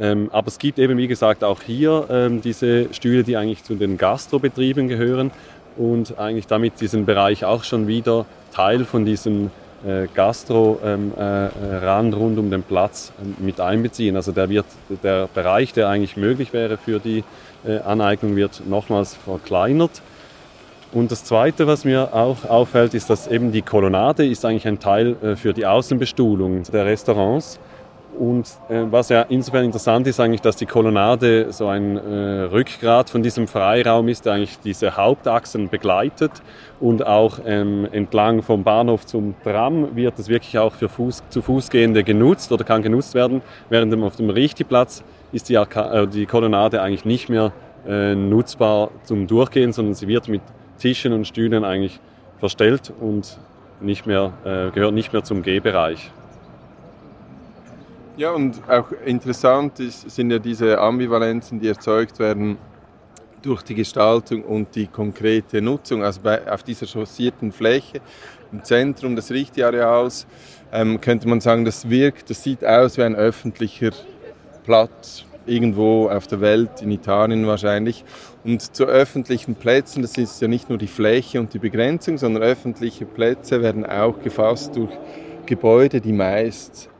Ähm, 0.00 0.30
aber 0.32 0.48
es 0.48 0.58
gibt 0.58 0.78
eben, 0.78 0.96
wie 0.96 1.08
gesagt, 1.08 1.44
auch 1.44 1.62
hier 1.62 2.06
ähm, 2.10 2.40
diese 2.40 2.92
Stühle, 2.92 3.24
die 3.24 3.36
eigentlich 3.36 3.64
zu 3.64 3.74
den 3.74 3.98
Gastrobetrieben 3.98 4.88
gehören 4.88 5.30
und 5.76 6.18
eigentlich 6.18 6.46
damit 6.46 6.80
diesen 6.80 7.04
Bereich 7.04 7.44
auch 7.44 7.64
schon 7.64 7.86
wieder 7.86 8.26
Teil 8.52 8.84
von 8.84 9.04
diesem 9.04 9.50
Gastro-Rand 10.14 10.82
ähm, 10.84 12.12
äh, 12.12 12.16
rund 12.16 12.38
um 12.38 12.50
den 12.50 12.62
Platz 12.62 13.12
ähm, 13.22 13.36
mit 13.38 13.60
einbeziehen. 13.60 14.16
Also 14.16 14.32
der, 14.32 14.48
wird, 14.48 14.66
der 15.02 15.28
Bereich, 15.32 15.72
der 15.72 15.88
eigentlich 15.88 16.16
möglich 16.16 16.52
wäre 16.52 16.76
für 16.76 16.98
die 16.98 17.22
äh, 17.64 17.78
Aneignung, 17.78 18.34
wird 18.34 18.62
nochmals 18.66 19.14
verkleinert. 19.14 20.02
Und 20.92 21.12
das 21.12 21.22
Zweite, 21.24 21.66
was 21.66 21.84
mir 21.84 22.14
auch 22.14 22.44
auffällt, 22.48 22.94
ist, 22.94 23.10
dass 23.10 23.28
eben 23.28 23.52
die 23.52 23.62
Kolonnade 23.62 24.26
ist 24.26 24.44
eigentlich 24.44 24.66
ein 24.66 24.80
Teil 24.80 25.16
äh, 25.22 25.36
für 25.36 25.52
die 25.52 25.66
Außenbestuhlung 25.66 26.62
der 26.64 26.86
Restaurants. 26.86 27.60
Und 28.16 28.48
äh, 28.68 28.84
was 28.90 29.10
ja 29.10 29.22
insofern 29.22 29.64
interessant 29.64 30.06
ist 30.06 30.18
eigentlich, 30.18 30.40
dass 30.40 30.56
die 30.56 30.66
Kolonnade 30.66 31.52
so 31.52 31.68
ein 31.68 31.96
äh, 31.96 32.42
Rückgrat 32.50 33.10
von 33.10 33.22
diesem 33.22 33.46
Freiraum 33.46 34.08
ist, 34.08 34.26
der 34.26 34.34
eigentlich 34.34 34.58
diese 34.58 34.96
Hauptachsen 34.96 35.68
begleitet 35.68 36.32
und 36.80 37.06
auch 37.06 37.38
ähm, 37.44 37.86
entlang 37.92 38.42
vom 38.42 38.64
Bahnhof 38.64 39.06
zum 39.06 39.34
Tram 39.44 39.94
wird 39.94 40.18
es 40.18 40.28
wirklich 40.28 40.58
auch 40.58 40.72
für 40.72 40.88
Fuß, 40.88 41.22
zu 41.28 41.42
Fußgehende 41.42 42.02
genutzt 42.02 42.50
oder 42.50 42.64
kann 42.64 42.82
genutzt 42.82 43.14
werden, 43.14 43.40
während 43.68 43.94
auf 44.02 44.16
dem 44.16 44.30
Richtigplatz 44.30 45.04
ist 45.32 45.48
die, 45.48 45.54
äh, 45.54 46.06
die 46.08 46.26
Kolonnade 46.26 46.82
eigentlich 46.82 47.04
nicht 47.04 47.28
mehr 47.28 47.52
äh, 47.86 48.14
nutzbar 48.14 48.90
zum 49.04 49.26
Durchgehen, 49.26 49.72
sondern 49.72 49.94
sie 49.94 50.08
wird 50.08 50.28
mit 50.28 50.42
Tischen 50.78 51.12
und 51.12 51.26
Stühlen 51.26 51.64
eigentlich 51.64 52.00
verstellt 52.38 52.92
und 53.00 53.38
nicht 53.80 54.06
mehr, 54.06 54.32
äh, 54.44 54.70
gehört 54.70 54.94
nicht 54.94 55.12
mehr 55.12 55.22
zum 55.22 55.42
Gehbereich. 55.42 56.10
Ja, 58.18 58.32
und 58.32 58.60
auch 58.68 58.90
interessant 59.06 59.78
ist, 59.78 60.10
sind 60.10 60.32
ja 60.32 60.40
diese 60.40 60.76
Ambivalenzen, 60.80 61.60
die 61.60 61.68
erzeugt 61.68 62.18
werden 62.18 62.58
durch 63.42 63.62
die 63.62 63.76
Gestaltung 63.76 64.42
und 64.42 64.74
die 64.74 64.88
konkrete 64.88 65.62
Nutzung. 65.62 66.02
Also 66.02 66.22
bei, 66.22 66.50
auf 66.50 66.64
dieser 66.64 66.88
chaussierten 66.88 67.52
Fläche 67.52 68.00
im 68.50 68.64
Zentrum 68.64 69.14
des 69.14 69.30
Richtiareals 69.30 70.26
ähm, 70.72 71.00
könnte 71.00 71.28
man 71.28 71.40
sagen, 71.40 71.64
das 71.64 71.88
wirkt, 71.88 72.28
das 72.28 72.42
sieht 72.42 72.64
aus 72.64 72.96
wie 72.96 73.04
ein 73.04 73.14
öffentlicher 73.14 73.90
Platz 74.64 75.24
irgendwo 75.46 76.08
auf 76.08 76.26
der 76.26 76.40
Welt, 76.40 76.82
in 76.82 76.90
Italien 76.90 77.46
wahrscheinlich. 77.46 78.04
Und 78.42 78.74
zu 78.74 78.86
öffentlichen 78.86 79.54
Plätzen, 79.54 80.02
das 80.02 80.18
ist 80.18 80.42
ja 80.42 80.48
nicht 80.48 80.68
nur 80.68 80.78
die 80.78 80.88
Fläche 80.88 81.38
und 81.38 81.54
die 81.54 81.60
Begrenzung, 81.60 82.18
sondern 82.18 82.42
öffentliche 82.42 83.06
Plätze 83.06 83.62
werden 83.62 83.86
auch 83.86 84.20
gefasst 84.20 84.74
durch 84.74 84.90
Gebäude, 85.46 86.00
die 86.00 86.12
meist 86.12 86.90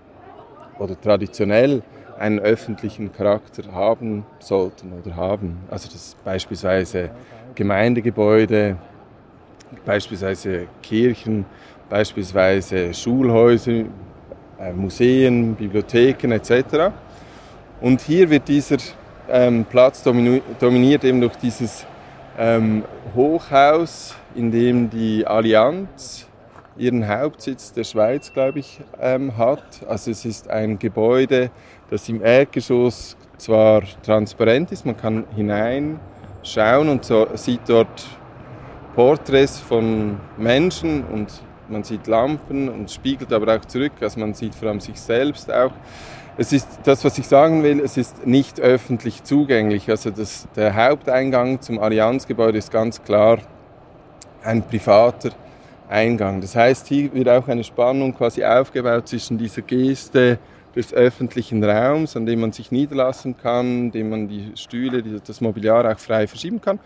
oder 0.79 1.01
traditionell 1.01 1.83
einen 2.19 2.38
öffentlichen 2.41 3.12
Charakter 3.12 3.62
haben 3.73 4.27
sollten 4.38 4.93
oder 4.93 5.14
haben. 5.17 5.59
Also 5.71 5.88
das 5.93 6.17
beispielsweise 6.25 7.11
Gemeindegebäude, 7.55 8.77
beispielsweise 9.85 10.67
Kirchen, 10.83 11.45
beispielsweise 11.88 12.93
Schulhäuser, 12.93 13.85
äh, 14.61 14.73
Museen, 14.73 15.55
Bibliotheken 15.55 16.33
etc. 16.33 16.93
Und 17.81 18.01
hier 18.01 18.29
wird 18.29 18.49
dieser 18.49 18.79
ähm, 19.31 19.64
Platz 19.64 20.03
dominiert 20.03 21.05
eben 21.05 21.21
durch 21.21 21.37
dieses 21.37 21.87
ähm, 22.38 22.85
Hochhaus, 23.14 24.14
in 24.35 24.51
dem 24.51 24.91
die 24.91 25.27
Allianz 25.27 26.28
ihren 26.79 27.09
Hauptsitz 27.09 27.73
der 27.73 27.85
Schweiz, 27.85 28.33
glaube 28.33 28.61
ich, 28.61 28.81
ähm, 29.01 29.37
hat. 29.37 29.62
Also 29.88 30.11
es 30.11 30.25
ist 30.25 30.49
ein 30.49 30.79
Gebäude, 30.79 31.51
das 31.91 32.09
im 32.09 32.23
Erdgeschoss 32.23 33.17
zwar 33.37 33.83
transparent 34.03 34.73
ist, 34.73 34.85
man 34.85 34.97
kann 34.97 35.25
hineinschauen 35.35 36.88
und 36.88 37.05
so, 37.05 37.29
sieht 37.35 37.61
dort 37.67 38.07
Porträts 38.95 39.59
von 39.61 40.19
Menschen 40.37 41.05
und 41.05 41.33
man 41.69 41.85
sieht 41.85 42.07
Lampen 42.07 42.69
und 42.69 42.91
spiegelt 42.91 43.33
aber 43.33 43.57
auch 43.57 43.64
zurück, 43.64 43.93
also 44.01 44.21
man 44.21 44.35
sieht 44.35 44.55
vor 44.55 44.69
allem 44.69 44.81
sich 44.81 45.01
selbst 45.01 45.53
auch. 45.53 45.73
Es 46.37 46.53
ist 46.53 46.69
das, 46.85 47.05
was 47.05 47.19
ich 47.19 47.27
sagen 47.27 47.62
will, 47.64 47.81
es 47.81 47.97
ist 47.97 48.25
nicht 48.25 48.61
öffentlich 48.61 49.25
zugänglich. 49.25 49.91
Also 49.91 50.11
das, 50.11 50.47
der 50.55 50.75
Haupteingang 50.77 51.61
zum 51.61 51.81
Allianzgebäude 51.81 52.59
ist 52.59 52.71
ganz 52.71 53.03
klar 53.03 53.38
ein 54.45 54.62
privater 54.62 55.31
Eingang. 55.88 56.40
Das 56.40 56.55
heißt, 56.55 56.87
hier 56.87 57.12
wird 57.14 57.29
auch 57.29 57.48
eine 57.48 57.64
Spannung 57.64 58.14
quasi 58.14 58.44
aufgebaut 58.44 59.09
zwischen 59.09 59.38
dieser 59.38 59.62
Geste 59.62 60.38
des 60.77 60.92
öffentlichen 60.92 61.64
Raums, 61.64 62.14
an 62.16 62.27
dem 62.27 62.40
man 62.40 62.53
sich 62.53 62.70
niederlassen 62.70 63.37
kann, 63.37 63.90
dem 63.90 64.11
man 64.11 64.29
die 64.29 64.53
Stühle, 64.55 65.03
das 65.03 65.40
Mobiliar 65.40 65.90
auch 65.90 65.98
frei 65.98 66.27
verschieben 66.27 66.61
kann, 66.61 66.79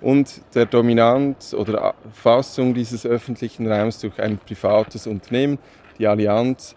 und 0.00 0.42
der 0.54 0.66
Dominanz 0.66 1.54
oder 1.54 1.94
Fassung 2.12 2.74
dieses 2.74 3.06
öffentlichen 3.06 3.66
Raums 3.66 3.98
durch 3.98 4.20
ein 4.20 4.38
privates 4.38 5.06
Unternehmen, 5.06 5.58
die 5.98 6.06
Allianz, 6.06 6.76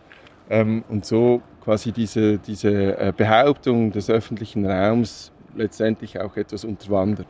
ähm, 0.50 0.84
und 0.90 1.06
so 1.06 1.42
quasi 1.64 1.92
diese, 1.92 2.38
diese 2.38 2.98
äh, 2.98 3.14
Behauptung 3.16 3.92
des 3.92 4.10
öffentlichen 4.10 4.66
Raums 4.66 5.32
letztendlich 5.56 6.20
auch 6.20 6.36
etwas 6.36 6.66
unterwandert. 6.66 7.28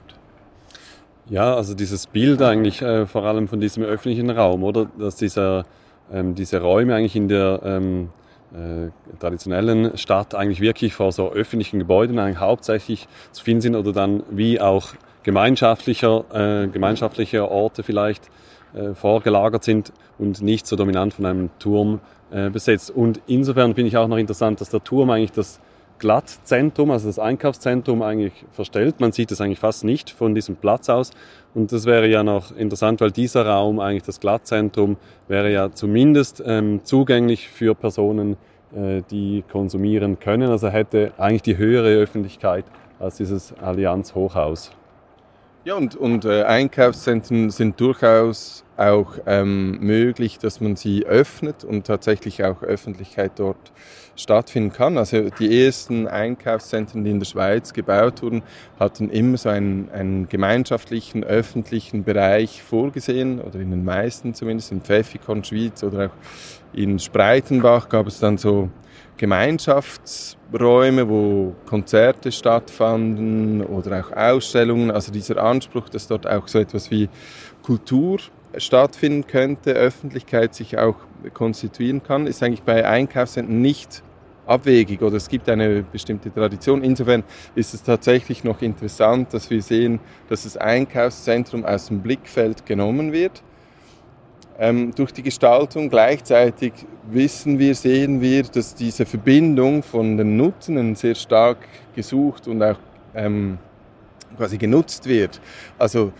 Ja, 1.29 1.55
also 1.55 1.73
dieses 1.73 2.07
Bild 2.07 2.41
eigentlich 2.41 2.81
äh, 2.81 3.05
vor 3.05 3.23
allem 3.23 3.47
von 3.47 3.61
diesem 3.61 3.83
öffentlichen 3.83 4.29
Raum, 4.29 4.63
oder? 4.63 4.87
Dass 4.97 5.15
dieser, 5.15 5.63
ähm, 6.11 6.35
diese 6.35 6.61
Räume 6.61 6.95
eigentlich 6.95 7.15
in 7.15 7.29
der 7.29 7.61
ähm, 7.63 8.09
äh, 8.53 8.89
traditionellen 9.19 9.97
Stadt 9.97 10.35
eigentlich 10.35 10.59
wirklich 10.59 10.93
vor 10.93 11.11
so 11.11 11.31
öffentlichen 11.31 11.79
Gebäuden 11.79 12.19
eigentlich 12.19 12.39
hauptsächlich 12.39 13.07
zu 13.31 13.43
finden 13.43 13.61
sind 13.61 13.75
oder 13.75 13.93
dann 13.93 14.23
wie 14.29 14.59
auch 14.59 14.89
gemeinschaftlicher, 15.23 16.25
äh, 16.33 16.67
gemeinschaftliche 16.67 17.49
Orte 17.49 17.83
vielleicht 17.83 18.29
äh, 18.73 18.93
vorgelagert 18.93 19.63
sind 19.63 19.93
und 20.17 20.41
nicht 20.41 20.67
so 20.67 20.75
dominant 20.75 21.13
von 21.13 21.25
einem 21.25 21.49
Turm 21.57 22.01
äh, 22.31 22.49
besetzt. 22.49 22.91
Und 22.91 23.21
insofern 23.27 23.75
finde 23.75 23.87
ich 23.87 23.97
auch 23.97 24.07
noch 24.07 24.17
interessant, 24.17 24.59
dass 24.59 24.69
der 24.69 24.83
Turm 24.83 25.09
eigentlich 25.09 25.31
das 25.31 25.61
Glattzentrum, 26.03 26.91
also 26.91 27.07
das 27.07 27.17
Einkaufszentrum 27.17 28.01
eigentlich 28.01 28.33
verstellt. 28.51 28.99
Man 28.99 29.13
sieht 29.13 29.31
es 29.31 29.39
eigentlich 29.39 29.59
fast 29.59 29.85
nicht 29.85 30.09
von 30.09 30.35
diesem 30.35 30.57
Platz 30.57 30.89
aus. 30.89 31.11
Und 31.53 31.71
das 31.71 31.85
wäre 31.85 32.09
ja 32.09 32.23
noch 32.23 32.53
interessant, 32.53 32.99
weil 32.99 33.11
dieser 33.11 33.45
Raum, 33.45 33.79
eigentlich 33.79 34.03
das 34.03 34.19
Glattzentrum, 34.19 34.97
wäre 35.29 35.49
ja 35.49 35.71
zumindest 35.71 36.43
ähm, 36.45 36.81
zugänglich 36.83 37.47
für 37.47 37.73
Personen, 37.73 38.35
äh, 38.75 39.01
die 39.09 39.45
konsumieren 39.49 40.19
können. 40.19 40.49
Also 40.49 40.67
hätte 40.67 41.13
eigentlich 41.17 41.43
die 41.43 41.55
höhere 41.55 41.95
Öffentlichkeit 41.95 42.65
als 42.99 43.15
dieses 43.15 43.53
Allianz 43.61 44.13
Hochhaus. 44.13 44.71
Ja, 45.65 45.75
und, 45.75 45.95
und 45.95 46.25
äh, 46.25 46.43
Einkaufszentren 46.43 47.49
sind 47.49 47.79
durchaus 47.79 48.65
auch 48.75 49.13
ähm, 49.25 49.79
möglich, 49.79 50.37
dass 50.37 50.59
man 50.59 50.75
sie 50.75 51.05
öffnet 51.05 51.63
und 51.63 51.87
tatsächlich 51.87 52.43
auch 52.43 52.63
Öffentlichkeit 52.63 53.31
dort 53.37 53.71
stattfinden 54.17 54.73
kann. 54.73 54.97
Also 54.97 55.29
die 55.29 55.63
ersten 55.63 56.05
Einkaufszentren, 56.09 57.05
die 57.05 57.11
in 57.11 57.19
der 57.19 57.25
Schweiz 57.25 57.71
gebaut 57.71 58.21
wurden, 58.23 58.43
hatten 58.77 59.09
immer 59.09 59.37
so 59.37 59.47
einen, 59.47 59.89
einen 59.91 60.27
gemeinschaftlichen, 60.27 61.23
öffentlichen 61.23 62.03
Bereich 62.03 62.61
vorgesehen, 62.61 63.39
oder 63.39 63.61
in 63.61 63.71
den 63.71 63.85
meisten 63.85 64.33
zumindest, 64.33 64.73
in 64.73 64.81
Pfäffikon, 64.81 65.45
Schweiz 65.45 65.81
oder 65.81 66.07
auch 66.07 66.73
in 66.73 66.99
Spreitenbach 66.99 67.87
gab 67.87 68.07
es 68.07 68.19
dann 68.19 68.37
so 68.37 68.69
Gemeinschaftsräume, 69.23 71.07
wo 71.07 71.55
Konzerte 71.65 72.29
stattfanden 72.29 73.65
oder 73.65 74.01
auch 74.01 74.11
Ausstellungen. 74.11 74.91
Also 74.91 75.13
dieser 75.13 75.41
Anspruch, 75.41 75.87
dass 75.87 76.07
dort 76.07 76.27
auch 76.27 76.49
so 76.49 76.59
etwas 76.59 76.91
wie 76.91 77.07
Kultur 77.61 78.19
stattfinden 78.57 79.25
könnte, 79.25 79.71
Öffentlichkeit 79.71 80.53
sich 80.53 80.77
auch 80.77 80.97
konstituieren 81.33 82.03
kann, 82.03 82.27
ist 82.27 82.43
eigentlich 82.43 82.63
bei 82.63 82.85
Einkaufszentren 82.85 83.61
nicht 83.61 84.03
abwegig 84.45 85.01
oder 85.01 85.15
es 85.15 85.29
gibt 85.29 85.47
eine 85.47 85.83
bestimmte 85.83 86.29
Tradition. 86.29 86.83
Insofern 86.83 87.23
ist 87.55 87.73
es 87.73 87.81
tatsächlich 87.81 88.43
noch 88.43 88.61
interessant, 88.61 89.33
dass 89.33 89.49
wir 89.49 89.61
sehen, 89.61 90.01
dass 90.27 90.43
das 90.43 90.57
Einkaufszentrum 90.57 91.63
aus 91.63 91.87
dem 91.87 92.01
Blickfeld 92.01 92.65
genommen 92.65 93.13
wird 93.13 93.41
ähm, 94.59 94.93
durch 94.93 95.13
die 95.13 95.23
Gestaltung. 95.23 95.89
Gleichzeitig 95.89 96.73
wissen 97.11 97.59
wir, 97.59 97.75
sehen 97.75 98.21
wir, 98.21 98.43
dass 98.43 98.75
diese 98.75 99.05
Verbindung 99.05 99.83
von 99.83 100.17
den 100.17 100.37
Nutzenden 100.37 100.95
sehr 100.95 101.15
stark 101.15 101.57
gesucht 101.95 102.47
und 102.47 102.61
auch 102.63 102.77
ähm, 103.15 103.57
quasi 104.37 104.57
genutzt 104.57 105.07
wird. 105.07 105.39
Also 105.77 106.11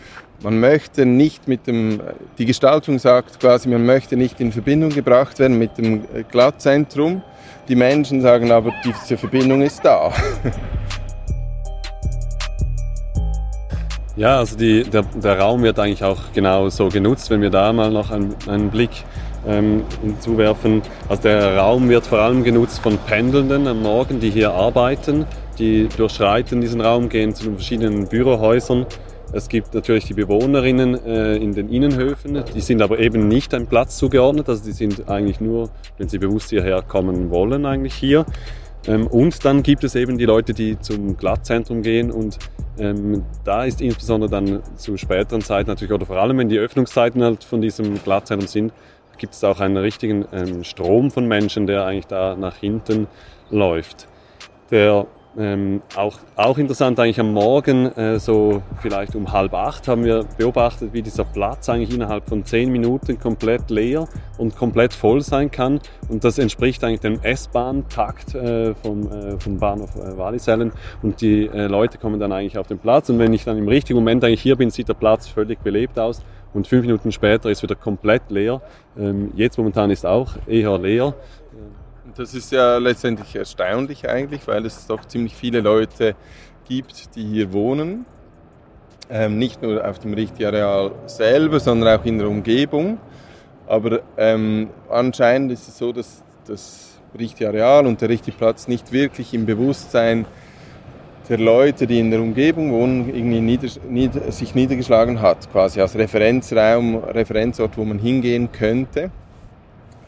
man 0.42 0.60
möchte 0.60 1.06
nicht 1.06 1.48
mit 1.48 1.66
dem, 1.66 2.00
die 2.38 2.44
Gestaltung 2.44 2.98
sagt 2.98 3.40
quasi, 3.40 3.68
man 3.68 3.84
möchte 3.84 4.16
nicht 4.16 4.40
in 4.40 4.52
Verbindung 4.52 4.90
gebracht 4.90 5.38
werden 5.38 5.58
mit 5.58 5.78
dem 5.78 6.04
Glattzentrum. 6.30 7.22
Die 7.68 7.76
Menschen 7.76 8.20
sagen 8.20 8.50
aber, 8.50 8.72
diese 8.84 9.16
Verbindung 9.16 9.62
ist 9.62 9.84
da. 9.84 10.12
Ja, 14.16 14.38
also 14.38 14.56
die, 14.56 14.84
der, 14.84 15.02
der, 15.02 15.40
Raum 15.40 15.64
wird 15.64 15.76
eigentlich 15.80 16.04
auch 16.04 16.32
genau 16.32 16.68
so 16.68 16.88
genutzt, 16.88 17.30
wenn 17.30 17.40
wir 17.40 17.50
da 17.50 17.72
mal 17.72 17.90
noch 17.90 18.12
einen, 18.12 18.32
einen 18.46 18.70
Blick 18.70 18.90
ähm, 19.46 19.82
hinzuwerfen. 20.02 20.82
Also 21.08 21.22
der 21.22 21.56
Raum 21.56 21.88
wird 21.88 22.06
vor 22.06 22.18
allem 22.18 22.44
genutzt 22.44 22.80
von 22.80 22.98
Pendelnden 22.98 23.66
am 23.66 23.82
Morgen, 23.82 24.20
die 24.20 24.30
hier 24.30 24.52
arbeiten. 24.52 25.26
Die 25.58 25.88
durchschreiten 25.96 26.60
diesen 26.60 26.80
Raum, 26.80 27.08
gehen 27.08 27.34
zu 27.34 27.44
den 27.44 27.54
verschiedenen 27.54 28.08
Bürohäusern. 28.08 28.86
Es 29.32 29.48
gibt 29.48 29.74
natürlich 29.74 30.04
die 30.04 30.14
Bewohnerinnen 30.14 30.94
äh, 31.04 31.36
in 31.36 31.54
den 31.54 31.68
Innenhöfen, 31.68 32.44
die 32.54 32.60
sind 32.60 32.80
aber 32.80 33.00
eben 33.00 33.26
nicht 33.26 33.52
einem 33.52 33.66
Platz 33.66 33.96
zugeordnet, 33.96 34.48
also 34.48 34.62
die 34.64 34.70
sind 34.70 35.08
eigentlich 35.08 35.40
nur, 35.40 35.70
wenn 35.98 36.08
sie 36.08 36.18
bewusst 36.18 36.50
hierher 36.50 36.82
kommen 36.82 37.30
wollen, 37.30 37.66
eigentlich 37.66 37.94
hier. 37.94 38.26
Ähm, 38.86 39.08
und 39.08 39.44
dann 39.44 39.64
gibt 39.64 39.82
es 39.82 39.96
eben 39.96 40.18
die 40.18 40.24
Leute, 40.24 40.54
die 40.54 40.78
zum 40.78 41.16
Glattzentrum 41.16 41.82
gehen 41.82 42.12
und 42.12 42.38
ähm, 42.78 43.24
da 43.44 43.64
ist 43.64 43.80
insbesondere 43.80 44.30
dann 44.30 44.60
zu 44.76 44.96
späteren 44.96 45.40
Zeiten 45.40 45.68
natürlich, 45.68 45.92
oder 45.92 46.06
vor 46.06 46.16
allem 46.16 46.38
wenn 46.38 46.48
die 46.48 46.58
Öffnungszeiten 46.58 47.22
halt 47.22 47.42
von 47.42 47.60
diesem 47.60 48.02
Glattzentrum 48.04 48.46
sind, 48.46 48.72
gibt 49.18 49.34
es 49.34 49.44
auch 49.44 49.60
einen 49.60 49.76
richtigen 49.76 50.26
ähm, 50.32 50.64
Strom 50.64 51.10
von 51.10 51.26
Menschen, 51.26 51.66
der 51.66 51.86
eigentlich 51.86 52.06
da 52.06 52.36
nach 52.36 52.56
hinten 52.56 53.06
läuft. 53.50 54.08
Der 54.70 55.06
ähm, 55.36 55.82
auch, 55.96 56.18
auch 56.36 56.58
interessant 56.58 56.98
eigentlich 57.00 57.18
am 57.18 57.32
Morgen, 57.32 57.86
äh, 57.96 58.18
so 58.18 58.62
vielleicht 58.80 59.16
um 59.16 59.32
halb 59.32 59.52
acht, 59.54 59.88
haben 59.88 60.04
wir 60.04 60.24
beobachtet, 60.38 60.92
wie 60.92 61.02
dieser 61.02 61.24
Platz 61.24 61.68
eigentlich 61.68 61.92
innerhalb 61.92 62.28
von 62.28 62.44
zehn 62.44 62.70
Minuten 62.70 63.18
komplett 63.18 63.70
leer 63.70 64.06
und 64.38 64.56
komplett 64.56 64.92
voll 64.92 65.20
sein 65.22 65.50
kann. 65.50 65.80
Und 66.08 66.24
das 66.24 66.38
entspricht 66.38 66.84
eigentlich 66.84 67.00
dem 67.00 67.20
S-Bahn-Takt 67.22 68.34
äh, 68.34 68.74
vom, 68.74 69.10
äh, 69.10 69.38
vom 69.40 69.58
Bahnhof 69.58 69.96
äh, 69.96 70.16
Wallisellen. 70.16 70.72
Und 71.02 71.20
die 71.20 71.46
äh, 71.46 71.66
Leute 71.66 71.98
kommen 71.98 72.20
dann 72.20 72.32
eigentlich 72.32 72.58
auf 72.58 72.66
den 72.66 72.78
Platz. 72.78 73.10
Und 73.10 73.18
wenn 73.18 73.32
ich 73.32 73.44
dann 73.44 73.58
im 73.58 73.68
richtigen 73.68 73.98
Moment 73.98 74.24
eigentlich 74.24 74.42
hier 74.42 74.56
bin, 74.56 74.70
sieht 74.70 74.88
der 74.88 74.94
Platz 74.94 75.26
völlig 75.26 75.60
belebt 75.60 75.98
aus. 75.98 76.22
Und 76.52 76.68
fünf 76.68 76.82
Minuten 76.82 77.10
später 77.10 77.50
ist 77.50 77.62
wieder 77.64 77.74
komplett 77.74 78.30
leer. 78.30 78.62
Ähm, 78.96 79.32
jetzt 79.34 79.58
momentan 79.58 79.90
ist 79.90 80.06
auch 80.06 80.34
eher 80.46 80.78
leer. 80.78 81.14
Das 82.12 82.34
ist 82.34 82.52
ja 82.52 82.76
letztendlich 82.76 83.34
erstaunlich 83.34 84.06
eigentlich, 84.06 84.46
weil 84.46 84.66
es 84.66 84.86
doch 84.86 85.06
ziemlich 85.06 85.34
viele 85.34 85.62
Leute 85.62 86.14
gibt, 86.68 87.16
die 87.16 87.24
hier 87.24 87.50
wohnen. 87.54 88.04
Ähm, 89.08 89.38
nicht 89.38 89.62
nur 89.62 89.82
auf 89.88 90.00
dem 90.00 90.12
Richtiareal 90.12 90.92
selber, 91.06 91.60
sondern 91.60 91.98
auch 91.98 92.04
in 92.04 92.18
der 92.18 92.28
Umgebung. 92.28 92.98
Aber 93.66 94.00
ähm, 94.18 94.68
anscheinend 94.90 95.52
ist 95.52 95.66
es 95.66 95.78
so, 95.78 95.92
dass 95.92 96.22
das 96.46 96.98
Richtiareal 97.18 97.86
und 97.86 98.02
der 98.02 98.10
Richtigplatz 98.10 98.68
nicht 98.68 98.92
wirklich 98.92 99.32
im 99.32 99.46
Bewusstsein 99.46 100.26
der 101.30 101.38
Leute, 101.38 101.86
die 101.86 102.00
in 102.00 102.10
der 102.10 102.20
Umgebung 102.20 102.70
wohnen, 102.70 103.08
irgendwie 103.14 103.40
nieder, 103.40 103.68
nieder, 103.88 104.30
sich 104.30 104.54
niedergeschlagen 104.54 105.22
hat, 105.22 105.50
quasi 105.50 105.80
als 105.80 105.96
Referenzraum, 105.96 106.96
Referenzort, 106.96 107.78
wo 107.78 107.84
man 107.86 107.98
hingehen 107.98 108.52
könnte 108.52 109.10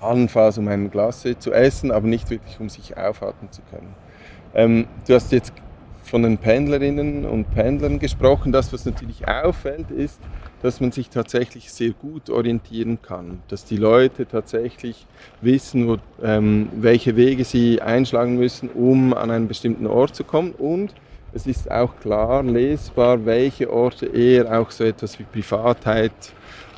allenfalls 0.01 0.59
um 0.59 0.69
ein 0.69 0.91
Glas 0.91 1.25
zu 1.39 1.53
essen, 1.53 1.91
aber 1.91 2.07
nicht 2.07 2.31
wirklich 2.31 2.59
um 2.61 2.69
sich 2.69 2.97
aufhalten 2.97 3.51
zu 3.51 3.63
können. 3.71 3.95
Ähm, 4.55 4.87
du 5.07 5.15
hast 5.15 5.33
jetzt 5.33 5.53
von 6.07 6.23
den 6.23 6.39
Pendlerinnen 6.39 7.25
und 7.25 7.51
Pendlern 7.53 7.99
gesprochen. 7.99 8.53
Das, 8.53 8.73
was 8.73 8.85
natürlich 8.85 9.27
auffällt, 9.27 9.91
ist, 9.91 10.21
dass 10.63 10.81
man 10.81 10.93
sich 10.93 11.11
tatsächlich 11.11 11.73
sehr 11.73 11.91
gut 11.91 12.31
orientieren 12.31 13.03
kann, 13.03 13.41
dass 13.49 13.65
die 13.65 13.77
Leute 13.77 14.27
tatsächlich 14.27 15.07
wissen, 15.41 15.89
wo, 15.89 15.97
ähm, 16.23 16.69
welche 16.77 17.17
Wege 17.17 17.45
sie 17.45 17.83
einschlagen 17.83 18.37
müssen, 18.37 18.69
um 18.71 19.15
an 19.15 19.31
einen 19.31 19.49
bestimmten 19.49 19.87
Ort 19.87 20.15
zu 20.15 20.25
kommen 20.25 20.53
und 20.53 20.95
es 21.33 21.47
ist 21.47 21.71
auch 21.71 21.99
klar 22.01 22.43
lesbar, 22.43 23.27
welche 23.27 23.71
Orte 23.71 24.07
eher 24.07 24.59
auch 24.59 24.71
so 24.71 24.85
etwas 24.85 25.19
wie 25.19 25.25
Privatheit 25.25 26.13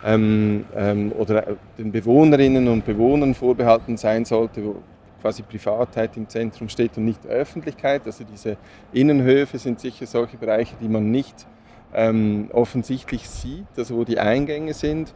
ähm, 0.04 0.64
ähm, 0.76 1.12
oder 1.12 1.56
den 1.76 1.90
Bewohnerinnen 1.90 2.68
und 2.68 2.84
Bewohnern 2.84 3.34
vorbehalten 3.34 3.96
sein 3.96 4.24
sollte, 4.24 4.64
wo 4.64 4.76
quasi 5.20 5.42
Privatheit 5.42 6.16
im 6.16 6.28
Zentrum 6.28 6.68
steht 6.68 6.96
und 6.96 7.04
nicht 7.04 7.26
Öffentlichkeit. 7.26 8.02
Also 8.06 8.24
diese 8.24 8.56
Innenhöfe 8.92 9.58
sind 9.58 9.80
sicher 9.80 10.06
solche 10.06 10.36
Bereiche, 10.36 10.76
die 10.80 10.88
man 10.88 11.10
nicht 11.10 11.46
ähm, 11.92 12.48
offensichtlich 12.52 13.28
sieht, 13.28 13.66
also 13.76 13.96
wo 13.96 14.04
die 14.04 14.18
Eingänge 14.18 14.74
sind. 14.74 15.14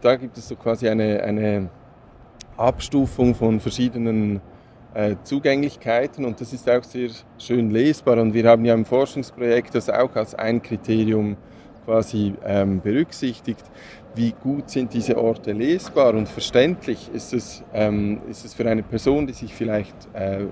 Da 0.00 0.16
gibt 0.16 0.38
es 0.38 0.48
so 0.48 0.56
quasi 0.56 0.88
eine, 0.88 1.22
eine 1.22 1.68
Abstufung 2.56 3.34
von 3.34 3.60
verschiedenen 3.60 4.40
äh, 4.94 5.16
Zugänglichkeiten 5.22 6.24
und 6.24 6.40
das 6.40 6.52
ist 6.52 6.68
auch 6.70 6.82
sehr 6.82 7.10
schön 7.38 7.70
lesbar 7.70 8.18
und 8.18 8.32
wir 8.32 8.48
haben 8.48 8.64
ja 8.64 8.74
im 8.74 8.84
Forschungsprojekt 8.84 9.74
das 9.74 9.90
auch 9.90 10.14
als 10.16 10.34
ein 10.34 10.62
Kriterium 10.62 11.36
quasi 11.88 12.34
ähm, 12.44 12.82
berücksichtigt 12.82 13.64
wie 14.14 14.32
gut 14.32 14.68
sind 14.68 14.92
diese 14.92 15.16
Orte 15.16 15.52
lesbar 15.52 16.14
und 16.14 16.28
verständlich. 16.28 17.08
Ist 17.14 17.32
es, 17.32 17.62
ähm, 17.72 18.20
ist 18.28 18.44
es 18.44 18.52
für 18.52 18.68
eine 18.68 18.82
Person, 18.82 19.26
die 19.26 19.32
sich 19.32 19.54
vielleicht 19.54 19.94
äh, 20.12 20.46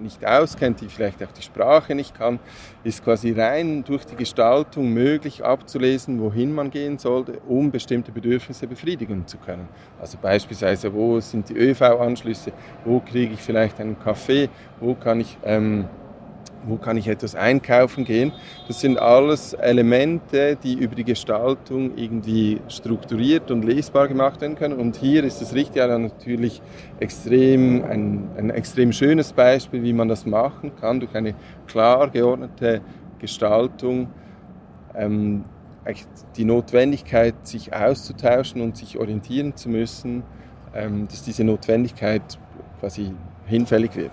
nicht 0.00 0.26
auskennt, 0.26 0.80
die 0.80 0.88
vielleicht 0.88 1.22
auch 1.22 1.30
die 1.30 1.42
Sprache 1.42 1.94
nicht 1.94 2.16
kann, 2.16 2.40
ist 2.84 3.04
quasi 3.04 3.32
rein 3.32 3.84
durch 3.84 4.04
die 4.06 4.16
Gestaltung 4.16 4.92
möglich 4.92 5.44
abzulesen, 5.44 6.20
wohin 6.20 6.54
man 6.54 6.70
gehen 6.70 6.98
sollte, 6.98 7.38
um 7.46 7.70
bestimmte 7.70 8.10
Bedürfnisse 8.10 8.66
befriedigen 8.66 9.26
zu 9.26 9.36
können. 9.36 9.68
Also 10.00 10.16
beispielsweise, 10.20 10.92
wo 10.92 11.20
sind 11.20 11.50
die 11.50 11.54
ÖV-Anschlüsse, 11.54 12.52
wo 12.84 13.00
kriege 13.00 13.34
ich 13.34 13.40
vielleicht 13.40 13.78
einen 13.78 13.98
Kaffee, 13.98 14.48
wo 14.80 14.94
kann 14.94 15.20
ich 15.20 15.36
ähm, 15.44 15.84
wo 16.66 16.76
kann 16.76 16.96
ich 16.96 17.08
etwas 17.08 17.34
einkaufen 17.34 18.04
gehen. 18.04 18.32
Das 18.68 18.80
sind 18.80 18.98
alles 18.98 19.54
Elemente, 19.54 20.56
die 20.62 20.74
über 20.74 20.94
die 20.94 21.04
Gestaltung 21.04 21.96
irgendwie 21.96 22.60
strukturiert 22.68 23.50
und 23.50 23.64
lesbar 23.64 24.08
gemacht 24.08 24.40
werden 24.40 24.56
können. 24.56 24.78
Und 24.78 24.96
hier 24.96 25.24
ist 25.24 25.40
das 25.40 25.54
Richtjahr 25.54 25.98
natürlich 25.98 26.62
extrem, 27.00 27.84
ein, 27.84 28.28
ein 28.36 28.50
extrem 28.50 28.92
schönes 28.92 29.32
Beispiel, 29.32 29.82
wie 29.82 29.92
man 29.92 30.08
das 30.08 30.26
machen 30.26 30.72
kann, 30.80 31.00
durch 31.00 31.14
eine 31.14 31.34
klar 31.66 32.08
geordnete 32.10 32.80
Gestaltung. 33.18 34.08
Ähm, 34.94 35.44
die 36.36 36.44
Notwendigkeit, 36.44 37.34
sich 37.42 37.74
auszutauschen 37.74 38.60
und 38.60 38.76
sich 38.76 38.98
orientieren 38.98 39.56
zu 39.56 39.68
müssen, 39.68 40.22
ähm, 40.74 41.08
dass 41.08 41.24
diese 41.24 41.42
Notwendigkeit 41.42 42.22
quasi 42.80 43.12
hinfällig 43.46 43.96
wird. 43.96 44.12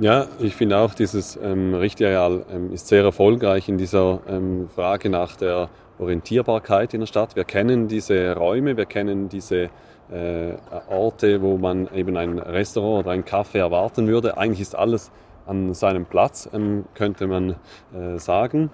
Ja, 0.00 0.26
ich 0.40 0.56
finde 0.56 0.78
auch, 0.78 0.92
dieses 0.92 1.36
ähm, 1.36 1.72
Richtareal 1.72 2.44
ähm, 2.50 2.72
ist 2.72 2.88
sehr 2.88 3.04
erfolgreich 3.04 3.68
in 3.68 3.78
dieser 3.78 4.18
ähm, 4.26 4.68
Frage 4.68 5.08
nach 5.08 5.36
der 5.36 5.68
Orientierbarkeit 6.00 6.94
in 6.94 7.00
der 7.00 7.06
Stadt. 7.06 7.36
Wir 7.36 7.44
kennen 7.44 7.86
diese 7.86 8.34
Räume, 8.34 8.76
wir 8.76 8.86
kennen 8.86 9.28
diese 9.28 9.70
äh, 10.10 10.54
Orte, 10.88 11.40
wo 11.42 11.58
man 11.58 11.88
eben 11.94 12.16
ein 12.16 12.40
Restaurant 12.40 13.06
oder 13.06 13.12
ein 13.12 13.24
Café 13.24 13.58
erwarten 13.58 14.08
würde. 14.08 14.36
Eigentlich 14.36 14.62
ist 14.62 14.74
alles 14.74 15.12
an 15.46 15.74
seinem 15.74 16.06
Platz, 16.06 16.48
ähm, 16.52 16.86
könnte 16.94 17.28
man 17.28 17.54
äh, 17.94 18.18
sagen. 18.18 18.70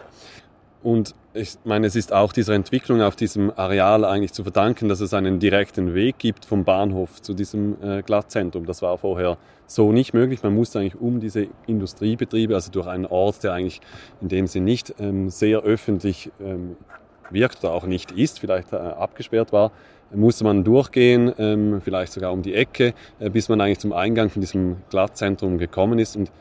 Und 0.82 1.14
ich 1.33 1.59
meine, 1.64 1.87
es 1.87 1.95
ist 1.95 2.12
auch 2.12 2.33
dieser 2.33 2.55
Entwicklung 2.55 3.03
auf 3.03 3.14
diesem 3.14 3.53
Areal 3.55 4.05
eigentlich 4.05 4.33
zu 4.33 4.43
verdanken, 4.43 4.89
dass 4.89 5.01
es 5.01 5.14
einen 5.14 5.39
direkten 5.39 5.95
Weg 5.95 6.18
gibt 6.18 6.45
vom 6.45 6.64
Bahnhof 6.64 7.22
zu 7.22 7.35
diesem 7.35 7.76
äh, 7.83 8.03
Glattzentrum. 8.03 8.66
Das 8.66 8.83
war 8.83 8.99
vorher 8.99 9.39
so 9.66 9.93
nicht 9.93 10.12
möglich. 10.12 10.43
Man 10.43 10.55
musste 10.55 10.81
eigentlich 10.81 11.01
um 11.01 11.20
diese 11.20 11.47
Industriebetriebe, 11.68 12.55
also 12.55 12.72
durch 12.72 12.89
einen 12.89 13.07
Ort, 13.07 13.45
der 13.45 13.53
eigentlich 13.53 13.81
in 14.20 14.28
dem 14.28 14.49
Sinne 14.49 14.64
nicht 14.64 14.95
ähm, 14.99 15.31
sehr 15.31 15.61
öffentlich 15.61 16.33
ähm, 16.41 16.76
wirkt 17.31 17.62
oder 17.62 17.74
auch 17.74 17.87
nicht 17.87 18.11
ist, 18.11 18.41
vielleicht 18.41 18.72
äh, 18.72 18.76
abgesperrt 18.76 19.53
war, 19.53 19.70
musste 20.12 20.43
man 20.43 20.64
durchgehen, 20.64 21.33
ähm, 21.39 21.81
vielleicht 21.81 22.12
sogar 22.12 22.33
um 22.33 22.43
die 22.43 22.55
Ecke, 22.55 22.95
äh, 23.20 23.31
bis 23.31 23.49
man 23.49 23.61
eigentlich 23.61 23.78
zum 23.78 23.93
Eingang 23.93 24.31
von 24.31 24.41
diesem 24.41 24.78
Glattzentrum 24.91 25.59
gekommen 25.59 26.01
ist. 26.01 26.16
Und 26.16 26.33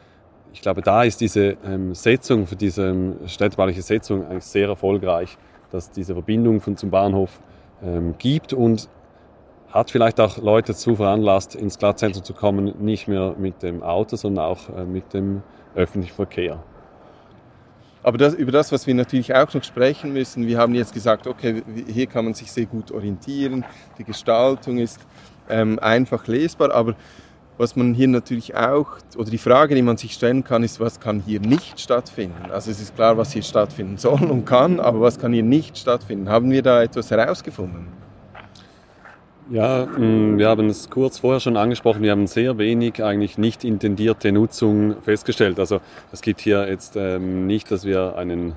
ich 0.54 0.62
glaube, 0.62 0.82
da 0.82 1.04
ist 1.04 1.22
diese 1.22 1.58
ähm, 1.66 1.94
Setzung, 1.94 2.48
für 2.48 2.56
diese 2.56 2.88
ähm, 2.88 3.16
städtebauliche 3.28 3.82
Setzung 3.82 4.26
eigentlich 4.26 4.46
sehr 4.46 4.68
erfolgreich, 4.68 5.38
dass 5.72 5.92
diese 5.92 6.14
Verbindung 6.14 6.62
von 6.62 6.76
zum 6.76 6.90
Bahnhof 6.90 7.40
ähm, 7.84 8.16
gibt 8.18 8.54
und 8.54 8.90
hat 9.70 9.92
vielleicht 9.92 10.20
auch 10.20 10.38
Leute 10.38 10.74
zu 10.74 10.96
veranlasst, 10.96 11.56
ins 11.56 11.78
Glattzentrum 11.78 12.24
zu 12.24 12.34
kommen, 12.34 12.74
nicht 12.80 13.08
mehr 13.08 13.36
mit 13.38 13.62
dem 13.62 13.84
Auto, 13.84 14.16
sondern 14.16 14.46
auch 14.46 14.70
äh, 14.70 14.84
mit 14.84 15.14
dem 15.14 15.44
öffentlichen 15.76 16.16
Verkehr. 16.16 16.64
Aber 18.02 18.18
das, 18.18 18.34
über 18.34 18.52
das, 18.52 18.72
was 18.72 18.88
wir 18.88 18.96
natürlich 18.96 19.36
auch 19.36 19.54
noch 19.54 19.64
sprechen 19.64 20.14
müssen, 20.14 20.48
wir 20.48 20.58
haben 20.58 20.74
jetzt 20.74 20.94
gesagt, 20.94 21.28
okay, 21.28 21.62
hier 21.88 22.08
kann 22.08 22.26
man 22.26 22.34
sich 22.34 22.52
sehr 22.52 22.66
gut 22.66 22.92
orientieren, 22.92 23.66
die 23.98 24.06
Gestaltung 24.06 24.78
ist 24.78 25.00
ähm, 25.50 25.78
einfach 25.80 26.26
lesbar, 26.28 26.72
aber 26.72 26.96
was 27.60 27.76
man 27.76 27.94
hier 27.94 28.08
natürlich 28.08 28.56
auch, 28.56 28.88
oder 29.18 29.30
die 29.30 29.38
Frage, 29.38 29.76
die 29.76 29.82
man 29.82 29.98
sich 29.98 30.14
stellen 30.14 30.46
kann, 30.46 30.64
ist, 30.64 30.80
was 30.80 31.02
kann 31.02 31.20
hier 31.20 31.42
nicht 31.42 31.78
stattfinden? 31.78 32.52
Also 32.52 32.72
es 32.72 32.80
ist 32.80 32.96
klar, 32.96 33.18
was 33.18 33.34
hier 33.34 33.44
stattfinden 33.44 33.98
soll 33.98 34.24
und 34.24 34.46
kann, 34.46 34.80
aber 34.80 35.02
was 35.02 35.20
kann 35.20 35.34
hier 35.34 35.44
nicht 35.44 35.78
stattfinden? 35.78 36.30
Haben 36.30 36.50
wir 36.52 36.62
da 36.62 36.82
etwas 36.82 37.12
herausgefunden? 37.12 37.88
Ja, 39.52 39.86
mm, 39.86 40.38
wir 40.38 40.48
haben 40.48 40.70
es 40.70 40.90
kurz 40.90 41.20
vorher 41.20 41.42
schon 41.42 41.58
angesprochen, 41.58 42.02
wir 42.02 42.12
haben 42.12 42.28
sehr 42.28 42.58
wenig 42.58 43.04
eigentlich 43.04 43.38
nicht 43.38 43.66
intendierte 43.66 44.32
Nutzung 44.32 45.02
festgestellt. 45.02 45.60
Also 45.60 45.82
es 46.14 46.22
gibt 46.22 46.40
hier 46.40 46.66
jetzt 46.70 46.96
ähm, 46.96 47.46
nicht, 47.46 47.70
dass 47.72 47.84
wir 47.84 48.16
einen, 48.16 48.54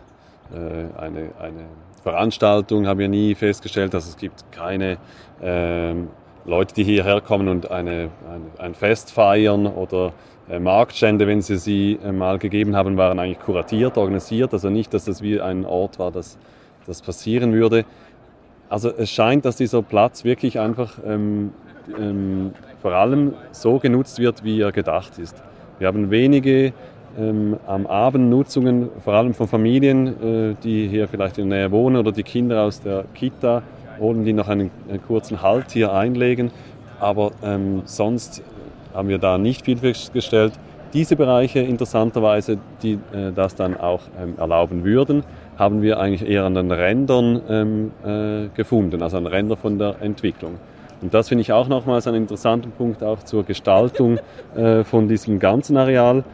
äh, 0.52 1.00
eine, 1.00 1.30
eine 1.40 1.66
Veranstaltung 2.04 2.86
haben 2.86 3.00
wir 3.00 3.08
nie 3.08 3.34
festgestellt, 3.34 3.94
dass 3.94 4.06
es 4.06 4.16
gibt 4.16 4.52
keine 4.52 4.98
ähm, 5.42 6.08
Leute, 6.44 6.74
die 6.74 6.84
hierher 6.84 7.20
kommen 7.20 7.48
und 7.48 7.70
eine, 7.70 8.10
ein, 8.28 8.42
ein 8.58 8.74
Fest 8.74 9.12
feiern 9.12 9.66
oder 9.66 10.12
äh, 10.48 10.58
Marktstände, 10.58 11.26
wenn 11.26 11.40
sie 11.40 11.56
sie 11.56 11.98
äh, 12.04 12.10
mal 12.10 12.38
gegeben 12.38 12.74
haben, 12.74 12.96
waren 12.96 13.18
eigentlich 13.18 13.40
kuratiert, 13.40 13.96
organisiert. 13.96 14.52
Also 14.52 14.68
nicht, 14.70 14.92
dass 14.92 15.04
das 15.04 15.22
wie 15.22 15.40
ein 15.40 15.64
Ort 15.64 15.98
war, 15.98 16.10
dass 16.10 16.38
das 16.86 17.00
passieren 17.00 17.52
würde. 17.52 17.84
Also 18.68 18.90
es 18.90 19.10
scheint, 19.10 19.44
dass 19.44 19.56
dieser 19.56 19.82
Platz 19.82 20.24
wirklich 20.24 20.58
einfach 20.58 20.98
ähm, 21.06 21.52
ähm, 21.98 22.52
vor 22.80 22.92
allem 22.92 23.34
so 23.52 23.78
genutzt 23.78 24.18
wird, 24.18 24.42
wie 24.44 24.60
er 24.60 24.72
gedacht 24.72 25.18
ist. 25.18 25.42
Wir 25.78 25.86
haben 25.86 26.10
wenige 26.10 26.72
ähm, 27.18 27.56
am 27.66 27.86
Abend 27.86 28.30
Nutzungen, 28.30 28.88
vor 29.04 29.14
allem 29.14 29.34
von 29.34 29.46
Familien, 29.46 30.06
äh, 30.06 30.54
die 30.62 30.88
hier 30.88 31.06
vielleicht 31.06 31.38
in 31.38 31.50
der 31.50 31.60
Nähe 31.60 31.70
wohnen 31.70 31.96
oder 31.96 32.10
die 32.10 32.22
Kinder 32.22 32.62
aus 32.62 32.80
der 32.80 33.04
Kita 33.14 33.62
holen, 34.02 34.24
die 34.24 34.34
noch 34.34 34.48
einen, 34.48 34.70
einen 34.88 35.02
kurzen 35.02 35.40
Halt 35.40 35.70
hier 35.72 35.92
einlegen. 35.94 36.50
Aber 37.00 37.32
ähm, 37.42 37.82
sonst 37.86 38.42
haben 38.92 39.08
wir 39.08 39.18
da 39.18 39.38
nicht 39.38 39.64
viel 39.64 39.78
festgestellt. 39.78 40.52
Diese 40.92 41.16
Bereiche 41.16 41.60
interessanterweise, 41.60 42.58
die 42.82 42.98
äh, 43.14 43.32
das 43.34 43.54
dann 43.54 43.78
auch 43.78 44.02
ähm, 44.20 44.34
erlauben 44.36 44.84
würden, 44.84 45.24
haben 45.56 45.80
wir 45.80 45.98
eigentlich 45.98 46.28
eher 46.28 46.44
an 46.44 46.54
den 46.54 46.70
Rändern 46.70 47.40
ähm, 47.48 47.90
äh, 48.04 48.48
gefunden, 48.54 49.02
also 49.02 49.16
an 49.16 49.26
Rändern 49.26 49.56
von 49.56 49.78
der 49.78 49.96
Entwicklung. 50.02 50.58
Und 51.00 51.14
das 51.14 51.28
finde 51.28 51.42
ich 51.42 51.52
auch 51.52 51.66
nochmals 51.66 52.06
einen 52.06 52.18
interessanten 52.18 52.70
Punkt 52.72 53.02
auch 53.02 53.22
zur 53.22 53.44
Gestaltung 53.44 54.18
äh, 54.54 54.84
von 54.84 55.08
diesem 55.08 55.38
ganzen 55.38 55.76
Areal. 55.76 56.24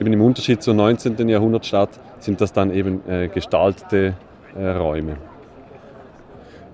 Eben 0.00 0.12
im 0.12 0.22
Unterschied 0.22 0.62
zur 0.62 0.74
19. 0.74 1.28
Jahrhundertstadt 1.28 1.90
sind 2.20 2.40
das 2.40 2.52
dann 2.52 2.72
eben 2.72 3.02
äh, 3.08 3.28
gestaltete 3.28 4.14
äh, 4.56 4.68
Räume. 4.68 5.16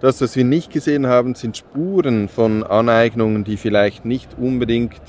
Das, 0.04 0.20
was 0.20 0.36
wir 0.36 0.44
nicht 0.44 0.70
gesehen 0.70 1.06
haben, 1.06 1.34
sind 1.34 1.56
Spuren 1.56 2.28
von 2.28 2.62
Aneignungen, 2.62 3.42
die 3.42 3.56
vielleicht 3.56 4.04
nicht 4.04 4.36
unbedingt 4.38 5.00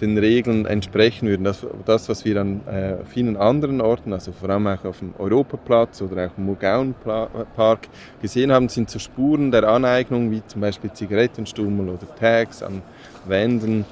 den 0.00 0.16
Regeln 0.16 0.64
entsprechen 0.64 1.28
würden. 1.28 1.44
Das, 1.44 1.66
das 1.84 2.08
was 2.08 2.24
wir 2.24 2.40
an 2.40 2.66
äh, 2.66 3.04
vielen 3.04 3.36
anderen 3.36 3.82
Orten, 3.82 4.14
also 4.14 4.32
vor 4.32 4.48
allem 4.48 4.66
auch 4.66 4.82
auf 4.86 5.00
dem 5.00 5.12
Europaplatz 5.18 6.00
oder 6.00 6.28
auch 6.28 6.38
im 6.38 6.46
Murgaonpark 6.46 7.80
gesehen 8.22 8.50
haben, 8.50 8.70
sind 8.70 8.88
so 8.88 8.98
Spuren 8.98 9.50
der 9.50 9.68
Aneignung, 9.68 10.30
wie 10.30 10.40
zum 10.46 10.62
Beispiel 10.62 10.90
Zigarettenstummel 10.90 11.90
oder 11.90 12.06
Tags 12.18 12.62
an 12.62 12.80
Wänden 13.26 13.84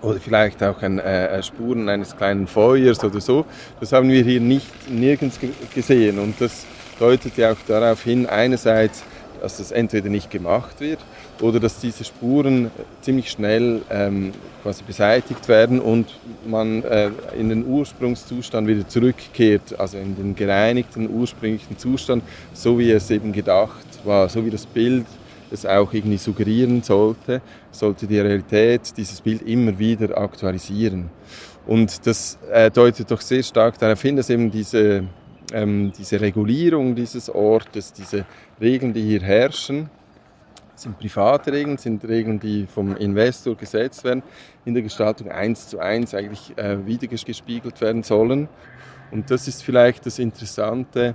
oder 0.00 0.18
vielleicht 0.18 0.60
auch 0.64 0.82
ein, 0.82 0.98
äh, 0.98 1.40
Spuren 1.40 1.88
eines 1.88 2.16
kleinen 2.16 2.48
Feuers 2.48 3.04
oder 3.04 3.20
so. 3.20 3.46
Das 3.78 3.92
haben 3.92 4.10
wir 4.10 4.24
hier 4.24 4.40
nicht 4.40 4.90
nirgends 4.90 5.38
gesehen 5.72 6.18
und 6.18 6.40
das 6.40 6.66
deutet 6.98 7.36
ja 7.36 7.52
auch 7.52 7.58
darauf 7.68 8.02
hin, 8.02 8.26
einerseits, 8.26 9.04
dass 9.42 9.56
das 9.56 9.72
entweder 9.72 10.08
nicht 10.08 10.30
gemacht 10.30 10.80
wird 10.80 11.00
oder 11.40 11.58
dass 11.58 11.80
diese 11.80 12.04
Spuren 12.04 12.70
ziemlich 13.00 13.28
schnell 13.28 13.82
ähm, 13.90 14.30
quasi 14.62 14.84
beseitigt 14.86 15.48
werden 15.48 15.80
und 15.80 16.06
man 16.46 16.84
äh, 16.84 17.10
in 17.36 17.48
den 17.48 17.66
Ursprungszustand 17.66 18.68
wieder 18.68 18.86
zurückkehrt, 18.86 19.80
also 19.80 19.98
in 19.98 20.14
den 20.14 20.36
gereinigten 20.36 21.10
ursprünglichen 21.10 21.76
Zustand, 21.76 22.22
so 22.54 22.78
wie 22.78 22.92
es 22.92 23.10
eben 23.10 23.32
gedacht 23.32 23.86
war, 24.04 24.28
so 24.28 24.46
wie 24.46 24.50
das 24.50 24.64
Bild 24.64 25.06
es 25.50 25.66
auch 25.66 25.92
irgendwie 25.92 26.18
suggerieren 26.18 26.82
sollte, 26.84 27.42
sollte 27.72 28.06
die 28.06 28.20
Realität 28.20 28.96
dieses 28.96 29.20
Bild 29.20 29.42
immer 29.42 29.76
wieder 29.76 30.16
aktualisieren. 30.16 31.10
Und 31.66 32.06
das 32.06 32.38
äh, 32.52 32.70
deutet 32.70 33.10
doch 33.10 33.20
sehr 33.20 33.42
stark 33.42 33.76
darauf 33.76 34.00
hin, 34.00 34.16
dass 34.16 34.30
eben 34.30 34.52
diese 34.52 35.04
ähm, 35.52 35.92
diese 35.96 36.20
Regulierung 36.20 36.94
dieses 36.94 37.28
Ortes, 37.28 37.92
diese 37.92 38.24
Regeln, 38.62 38.92
die 38.92 39.02
hier 39.02 39.22
herrschen, 39.22 39.90
sind 40.74 40.98
private 40.98 41.52
Regeln, 41.52 41.76
sind 41.78 42.04
Regeln, 42.04 42.38
die 42.40 42.66
vom 42.66 42.96
Investor 42.96 43.56
gesetzt 43.56 44.04
werden, 44.04 44.22
in 44.64 44.74
der 44.74 44.82
Gestaltung 44.82 45.30
eins 45.30 45.68
zu 45.68 45.78
eins 45.80 46.14
eigentlich 46.14 46.56
äh, 46.56 46.86
wiedergespiegelt 46.86 47.80
werden 47.80 48.02
sollen. 48.02 48.48
Und 49.10 49.30
das 49.30 49.48
ist 49.48 49.62
vielleicht 49.62 50.06
das 50.06 50.18
Interessante, 50.18 51.14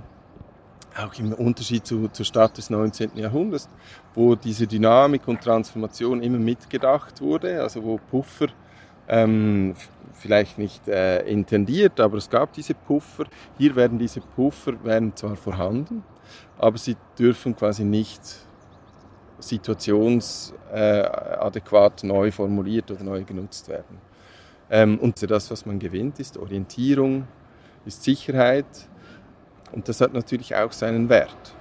auch 0.96 1.14
im 1.18 1.32
Unterschied 1.32 1.86
zu, 1.86 2.08
zur 2.08 2.24
Stadt 2.24 2.56
des 2.58 2.70
19. 2.70 3.16
Jahrhunderts, 3.16 3.68
wo 4.14 4.34
diese 4.34 4.66
Dynamik 4.66 5.26
und 5.26 5.40
Transformation 5.40 6.22
immer 6.22 6.38
mitgedacht 6.38 7.20
wurde, 7.20 7.62
also 7.62 7.82
wo 7.82 7.98
Puffer 8.10 8.48
ähm, 9.08 9.74
vielleicht 10.12 10.58
nicht 10.58 10.86
äh, 10.88 11.20
intendiert, 11.22 12.00
aber 12.00 12.18
es 12.18 12.28
gab 12.28 12.52
diese 12.52 12.74
Puffer. 12.74 13.24
Hier 13.56 13.74
werden 13.76 13.98
diese 13.98 14.20
Puffer 14.20 14.72
werden 14.84 15.14
zwar 15.14 15.36
vorhanden, 15.36 16.02
aber 16.58 16.78
sie 16.78 16.96
dürfen 17.18 17.56
quasi 17.56 17.84
nicht 17.84 18.20
situationsadäquat 19.38 22.04
neu 22.04 22.30
formuliert 22.30 22.90
oder 22.90 23.04
neu 23.04 23.24
genutzt 23.24 23.68
werden. 23.68 23.98
Ähm, 24.70 24.98
und 24.98 25.30
das, 25.30 25.50
was 25.50 25.66
man 25.66 25.78
gewinnt, 25.78 26.20
ist 26.20 26.36
Orientierung, 26.36 27.26
ist 27.86 28.02
Sicherheit 28.02 28.66
und 29.72 29.88
das 29.88 30.00
hat 30.00 30.12
natürlich 30.12 30.56
auch 30.56 30.72
seinen 30.72 31.08
Wert. 31.08 31.54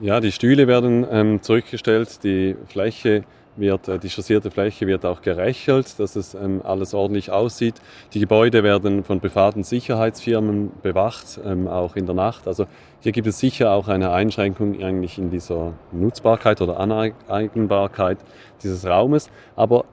Ja, 0.00 0.20
die 0.20 0.32
Stühle 0.32 0.66
werden 0.66 1.06
ähm, 1.10 1.42
zurückgestellt, 1.42 2.24
die 2.24 2.56
Fläche 2.66 3.24
wird, 3.56 3.88
äh, 3.88 3.98
die 3.98 4.08
chaussierte 4.08 4.50
Fläche 4.50 4.86
wird 4.86 5.04
auch 5.04 5.22
gerechelt, 5.22 5.98
dass 5.98 6.16
es 6.16 6.34
ähm, 6.34 6.60
alles 6.64 6.94
ordentlich 6.94 7.30
aussieht. 7.30 7.74
Die 8.14 8.20
Gebäude 8.20 8.62
werden 8.62 9.04
von 9.04 9.20
privaten 9.20 9.62
Sicherheitsfirmen 9.62 10.72
bewacht, 10.82 11.40
ähm, 11.44 11.68
auch 11.68 11.96
in 11.96 12.06
der 12.06 12.14
Nacht. 12.14 12.46
Also 12.46 12.66
hier 13.00 13.12
gibt 13.12 13.26
es 13.26 13.38
sicher 13.38 13.72
auch 13.72 13.88
eine 13.88 14.12
Einschränkung 14.12 14.82
eigentlich 14.82 15.18
in 15.18 15.30
dieser 15.30 15.72
Nutzbarkeit 15.90 16.60
oder 16.60 16.78
Aneignbarkeit 16.78 18.18
dieses 18.62 18.86
Raumes. 18.86 19.30
Aber 19.56 19.84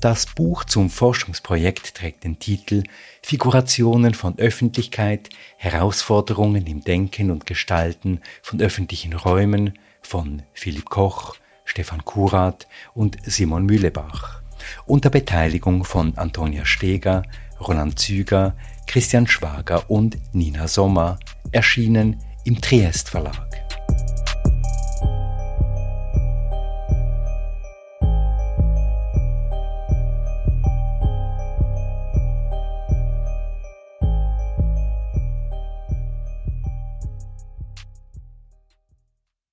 Das 0.00 0.26
Buch 0.26 0.64
zum 0.64 0.90
Forschungsprojekt 0.90 1.94
trägt 1.94 2.24
den 2.24 2.38
Titel 2.38 2.84
Figurationen 3.22 4.14
von 4.14 4.38
Öffentlichkeit, 4.38 5.28
Herausforderungen 5.56 6.66
im 6.66 6.82
Denken 6.82 7.30
und 7.30 7.46
Gestalten 7.46 8.20
von 8.42 8.60
öffentlichen 8.60 9.12
Räumen 9.12 9.78
von 10.00 10.42
Philipp 10.52 10.90
Koch, 10.90 11.36
Stefan 11.64 12.04
Kurat 12.04 12.66
und 12.94 13.16
Simon 13.24 13.66
Mühlebach. 13.66 14.42
Unter 14.86 15.10
Beteiligung 15.10 15.84
von 15.84 16.16
Antonia 16.16 16.64
Steger, 16.64 17.22
Roland 17.60 17.98
Züger, 17.98 18.54
Christian 18.86 19.26
Schwager 19.26 19.88
und 19.88 20.18
Nina 20.32 20.68
Sommer, 20.68 21.18
erschienen 21.52 22.18
im 22.44 22.60
Triest 22.60 23.08
Verlag. 23.08 23.81